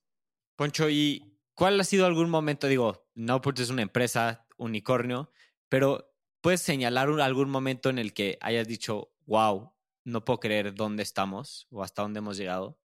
Poncho, 0.55 0.89
¿y 0.89 1.39
cuál 1.53 1.79
ha 1.79 1.83
sido 1.83 2.05
algún 2.05 2.29
momento? 2.29 2.67
Digo, 2.67 3.07
Nowport 3.13 3.59
es 3.59 3.69
una 3.69 3.81
empresa 3.81 4.47
unicornio, 4.57 5.31
pero 5.69 6.13
¿puedes 6.41 6.61
señalar 6.61 7.09
algún 7.21 7.49
momento 7.49 7.89
en 7.89 7.99
el 7.99 8.13
que 8.13 8.37
hayas 8.41 8.67
dicho, 8.67 9.11
wow, 9.25 9.73
no 10.03 10.23
puedo 10.23 10.39
creer 10.39 10.73
dónde 10.73 11.03
estamos 11.03 11.67
o 11.71 11.83
hasta 11.83 12.03
dónde 12.03 12.19
hemos 12.19 12.37
llegado? 12.37 12.79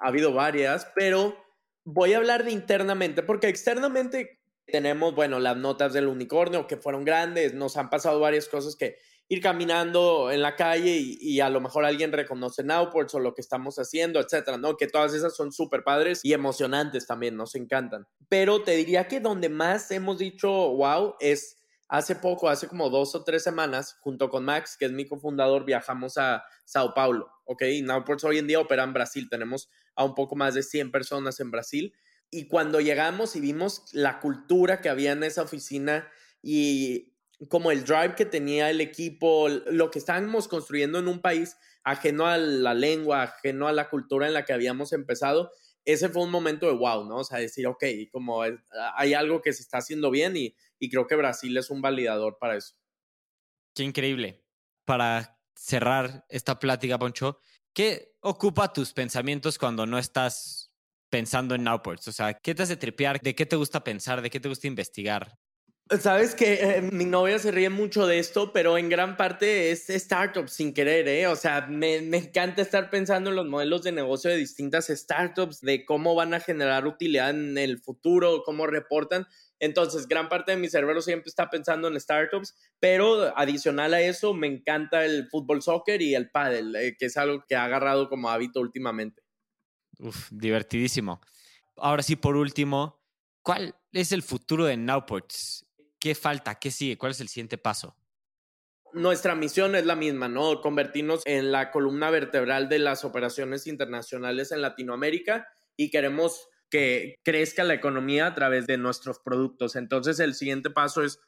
Ha 0.00 0.08
habido 0.08 0.32
varias, 0.32 0.86
pero 0.94 1.36
voy 1.84 2.12
a 2.12 2.18
hablar 2.18 2.44
de 2.44 2.52
internamente, 2.52 3.22
porque 3.22 3.48
externamente 3.48 4.40
tenemos, 4.66 5.14
bueno, 5.14 5.38
las 5.38 5.56
notas 5.56 5.92
del 5.92 6.08
unicornio 6.08 6.66
que 6.66 6.76
fueron 6.76 7.04
grandes, 7.04 7.54
nos 7.54 7.76
han 7.76 7.90
pasado 7.90 8.20
varias 8.20 8.48
cosas 8.48 8.76
que 8.76 8.96
ir 9.28 9.40
caminando 9.40 10.30
en 10.30 10.42
la 10.42 10.54
calle 10.54 10.98
y, 11.00 11.40
a 11.40 11.48
lo 11.48 11.60
mejor 11.60 11.84
alguien 11.84 12.12
reconoce 12.12 12.62
Nowports 12.62 13.14
o 13.14 13.20
lo 13.20 13.34
que 13.34 13.40
estamos 13.40 13.78
haciendo, 13.78 14.20
etcétera, 14.20 14.58
¿no? 14.58 14.76
Que 14.76 14.86
todas 14.86 15.14
esas 15.14 15.34
son 15.34 15.52
súper 15.52 15.82
padres 15.82 16.20
y 16.22 16.34
emocionantes 16.34 17.06
también, 17.06 17.36
nos 17.36 17.54
encantan. 17.54 18.06
Pero 18.28 18.62
te 18.62 18.72
diría 18.72 19.08
que 19.08 19.20
donde 19.20 19.48
más 19.48 19.90
hemos 19.90 20.18
dicho 20.18 20.50
wow 20.50 21.14
es 21.20 21.58
hace 21.88 22.16
poco, 22.16 22.48
hace 22.48 22.68
como 22.68 22.90
dos 22.90 23.14
o 23.14 23.24
tres 23.24 23.42
semanas, 23.42 23.96
junto 24.00 24.28
con 24.28 24.44
Max, 24.44 24.76
que 24.78 24.86
es 24.86 24.92
mi 24.92 25.06
cofundador, 25.06 25.64
viajamos 25.64 26.18
a 26.18 26.44
Sao 26.64 26.92
Paulo, 26.92 27.30
¿ok? 27.44 27.62
Nowports 27.82 28.24
hoy 28.24 28.38
en 28.38 28.46
día 28.46 28.60
opera 28.60 28.84
en 28.84 28.92
Brasil, 28.92 29.28
tenemos 29.30 29.70
a 29.94 30.04
un 30.04 30.14
poco 30.14 30.36
más 30.36 30.54
de 30.54 30.62
100 30.62 30.90
personas 30.90 31.40
en 31.40 31.50
Brasil. 31.50 31.94
Y 32.34 32.48
cuando 32.48 32.80
llegamos 32.80 33.36
y 33.36 33.40
vimos 33.40 33.84
la 33.92 34.18
cultura 34.18 34.80
que 34.80 34.88
había 34.88 35.12
en 35.12 35.22
esa 35.22 35.42
oficina 35.42 36.10
y 36.42 37.14
como 37.48 37.70
el 37.70 37.84
drive 37.84 38.16
que 38.16 38.24
tenía 38.24 38.70
el 38.70 38.80
equipo, 38.80 39.48
lo 39.48 39.92
que 39.92 40.00
estábamos 40.00 40.48
construyendo 40.48 40.98
en 40.98 41.06
un 41.06 41.20
país 41.20 41.56
ajeno 41.84 42.26
a 42.26 42.36
la 42.36 42.74
lengua, 42.74 43.22
ajeno 43.22 43.68
a 43.68 43.72
la 43.72 43.88
cultura 43.88 44.26
en 44.26 44.34
la 44.34 44.44
que 44.44 44.52
habíamos 44.52 44.92
empezado, 44.92 45.52
ese 45.84 46.08
fue 46.08 46.24
un 46.24 46.32
momento 46.32 46.66
de 46.66 46.72
wow, 46.72 47.04
¿no? 47.04 47.18
O 47.18 47.24
sea, 47.24 47.38
decir, 47.38 47.68
ok, 47.68 47.84
como 48.10 48.42
hay 48.96 49.14
algo 49.14 49.40
que 49.40 49.52
se 49.52 49.62
está 49.62 49.78
haciendo 49.78 50.10
bien 50.10 50.36
y, 50.36 50.56
y 50.80 50.90
creo 50.90 51.06
que 51.06 51.14
Brasil 51.14 51.56
es 51.56 51.70
un 51.70 51.82
validador 51.82 52.38
para 52.40 52.56
eso. 52.56 52.74
Qué 53.76 53.84
increíble. 53.84 54.42
Para 54.84 55.38
cerrar 55.54 56.26
esta 56.28 56.58
plática, 56.58 56.98
Poncho, 56.98 57.38
¿qué 57.72 58.16
ocupa 58.22 58.72
tus 58.72 58.92
pensamientos 58.92 59.56
cuando 59.56 59.86
no 59.86 59.98
estás 59.98 60.63
pensando 61.14 61.54
en 61.54 61.62
Nowports? 61.62 62.08
O 62.08 62.12
sea, 62.12 62.34
¿qué 62.34 62.56
te 62.56 62.64
hace 62.64 62.76
tripear? 62.76 63.20
¿De 63.20 63.36
qué 63.36 63.46
te 63.46 63.54
gusta 63.54 63.84
pensar? 63.84 64.20
¿De 64.20 64.30
qué 64.30 64.40
te 64.40 64.48
gusta 64.48 64.66
investigar? 64.66 65.38
Sabes 66.00 66.34
que 66.34 66.54
eh, 66.54 66.82
mi 66.82 67.04
novia 67.04 67.38
se 67.38 67.52
ríe 67.52 67.70
mucho 67.70 68.08
de 68.08 68.18
esto, 68.18 68.52
pero 68.52 68.76
en 68.78 68.88
gran 68.88 69.16
parte 69.16 69.70
es 69.70 69.88
startup 69.90 70.48
sin 70.48 70.74
querer, 70.74 71.06
¿eh? 71.06 71.28
O 71.28 71.36
sea, 71.36 71.68
me, 71.68 72.00
me, 72.00 72.16
encanta 72.16 72.62
estar 72.62 72.90
pensando 72.90 73.30
en 73.30 73.36
los 73.36 73.46
modelos 73.46 73.84
de 73.84 73.92
negocio 73.92 74.28
de 74.28 74.38
distintas 74.38 74.88
startups, 74.88 75.60
de 75.60 75.84
cómo 75.84 76.16
van 76.16 76.34
a 76.34 76.40
generar 76.40 76.84
utilidad 76.84 77.30
en 77.30 77.58
el 77.58 77.78
futuro, 77.78 78.42
cómo 78.44 78.66
reportan. 78.66 79.24
Entonces, 79.60 80.08
gran 80.08 80.28
parte 80.28 80.50
de 80.50 80.56
mi 80.56 80.68
cerebro 80.68 81.00
siempre 81.00 81.28
está 81.28 81.48
pensando 81.48 81.86
en 81.86 82.00
startups, 82.00 82.56
pero 82.80 83.32
adicional 83.38 83.94
a 83.94 84.00
eso, 84.00 84.34
me 84.34 84.48
encanta 84.48 85.04
el 85.04 85.28
fútbol 85.28 85.62
soccer 85.62 86.02
y 86.02 86.16
el 86.16 86.28
pádel, 86.30 86.74
eh, 86.74 86.96
que 86.98 87.06
es 87.06 87.16
algo 87.16 87.44
que 87.48 87.54
ha 87.54 87.66
agarrado 87.66 88.08
como 88.08 88.30
hábito 88.30 88.58
últimamente. 88.58 89.23
Divertidísimo. 90.30 91.20
Ahora 91.76 92.02
sí, 92.02 92.16
por 92.16 92.36
último, 92.36 93.00
¿cuál 93.42 93.74
es 93.92 94.12
el 94.12 94.22
futuro 94.22 94.64
de 94.64 94.76
Nowports? 94.76 95.66
¿Qué 95.98 96.14
falta? 96.14 96.56
¿Qué 96.56 96.70
sigue? 96.70 96.98
¿Cuál 96.98 97.12
es 97.12 97.20
el 97.20 97.28
siguiente 97.28 97.58
paso? 97.58 97.96
Nuestra 98.92 99.34
misión 99.34 99.74
es 99.74 99.86
la 99.86 99.96
misma, 99.96 100.28
¿no? 100.28 100.60
Convertirnos 100.60 101.22
en 101.24 101.50
la 101.50 101.72
columna 101.72 102.10
vertebral 102.10 102.68
de 102.68 102.78
las 102.78 103.04
operaciones 103.04 103.66
internacionales 103.66 104.52
en 104.52 104.62
Latinoamérica 104.62 105.48
y 105.76 105.90
queremos 105.90 106.48
que 106.70 107.16
crezca 107.24 107.64
la 107.64 107.74
economía 107.74 108.26
a 108.26 108.34
través 108.34 108.66
de 108.66 108.78
nuestros 108.78 109.18
productos. 109.18 109.76
Entonces, 109.76 110.20
el 110.20 110.34
siguiente 110.34 110.70
paso 110.70 111.02
es 111.02 111.18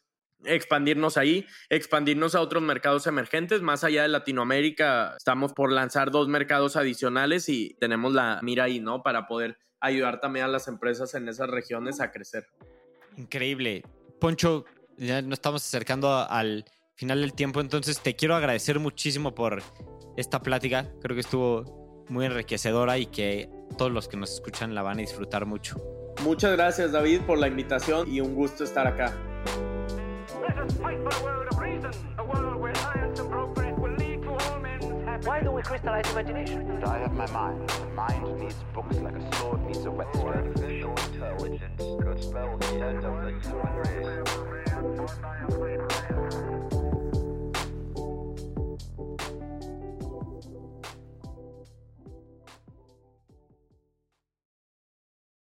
expandirnos 0.45 1.17
ahí, 1.17 1.47
expandirnos 1.69 2.35
a 2.35 2.41
otros 2.41 2.63
mercados 2.63 3.07
emergentes. 3.07 3.63
Más 3.63 3.85
allá 3.85 4.03
de 4.03 4.09
Latinoamérica, 4.09 5.15
estamos 5.17 5.53
por 5.53 5.73
lanzar 5.73 6.11
dos 6.11 6.29
mercados 6.29 6.77
adicionales 6.77 7.49
y 7.49 7.77
tenemos 7.81 8.13
la 8.13 8.41
mira 8.43 8.65
ahí, 8.65 8.81
¿no? 8.81 9.03
Para 9.03 9.27
poder 9.27 9.59
ayudar 9.81 10.21
también 10.21 10.47
a 10.47 10.49
las 10.49 10.69
empresas 10.69 11.15
en 11.15 11.29
esas 11.29 11.49
regiones 11.49 12.01
a 12.01 12.11
crecer. 12.11 12.47
Increíble. 13.17 13.83
Poncho, 14.21 14.65
ya 14.97 15.23
nos 15.23 15.35
estamos 15.35 15.65
acercando 15.65 16.27
al 16.29 16.65
final 16.95 17.21
del 17.21 17.35
tiempo, 17.35 17.61
entonces 17.61 18.01
te 18.01 18.17
quiero 18.17 18.35
agradecer 18.35 18.79
muchísimo 18.79 19.35
por 19.35 19.63
esta 20.17 20.41
plática. 20.43 20.91
Creo 21.03 21.15
que 21.15 21.21
estuvo 21.21 22.05
muy 22.09 22.25
enriquecedora 22.27 22.99
y 22.99 23.07
que 23.07 23.51
todos 23.77 23.93
los 23.93 24.09
que 24.09 24.17
nos 24.17 24.33
escuchan 24.33 24.75
la 24.75 24.83
van 24.83 24.99
a 24.99 25.01
disfrutar 25.01 25.45
mucho. 25.45 25.77
Muchas 26.23 26.53
gracias 26.53 26.93
David 26.93 27.23
por 27.23 27.39
la 27.39 27.49
invitación 27.49 28.11
y 28.11 28.21
un 28.21 28.35
gusto 28.35 28.65
estar 28.65 28.87
acá. 28.87 29.15
fight 30.65 30.99
for 31.03 31.21
a 31.21 31.25
world 31.25 31.49
of 31.51 31.59
reason, 31.59 31.93
a 32.19 32.25
world 32.25 32.61
where 32.61 32.75
science 32.77 33.19
and 33.21 33.31
progress 33.31 33.79
will 33.79 33.95
lead 33.95 34.23
to 34.23 34.31
all 34.31 34.61
men's 34.61 34.85
happiness. 34.85 35.27
Why 35.27 35.43
do 35.43 35.51
we 35.51 35.63
crystallize 35.63 36.11
imagination? 36.11 36.83
I 36.85 36.99
have 36.99 37.13
my 37.13 37.27
mind. 37.31 37.69
The 37.69 37.87
mind 37.87 38.41
needs 38.41 38.55
books 38.75 38.97
like 38.97 39.17
a 39.17 39.37
sword 39.37 39.65
needs 39.67 39.85
a 39.85 39.91
whetstone. 39.91 40.29
Artificial 40.29 40.91
intelligence 40.91 41.79
could 41.79 42.23
spell 42.23 42.57
the 42.59 42.67
end 42.67 43.05
of 43.05 43.23
the 43.23 43.31
human 43.49 43.77
race. 43.77 44.07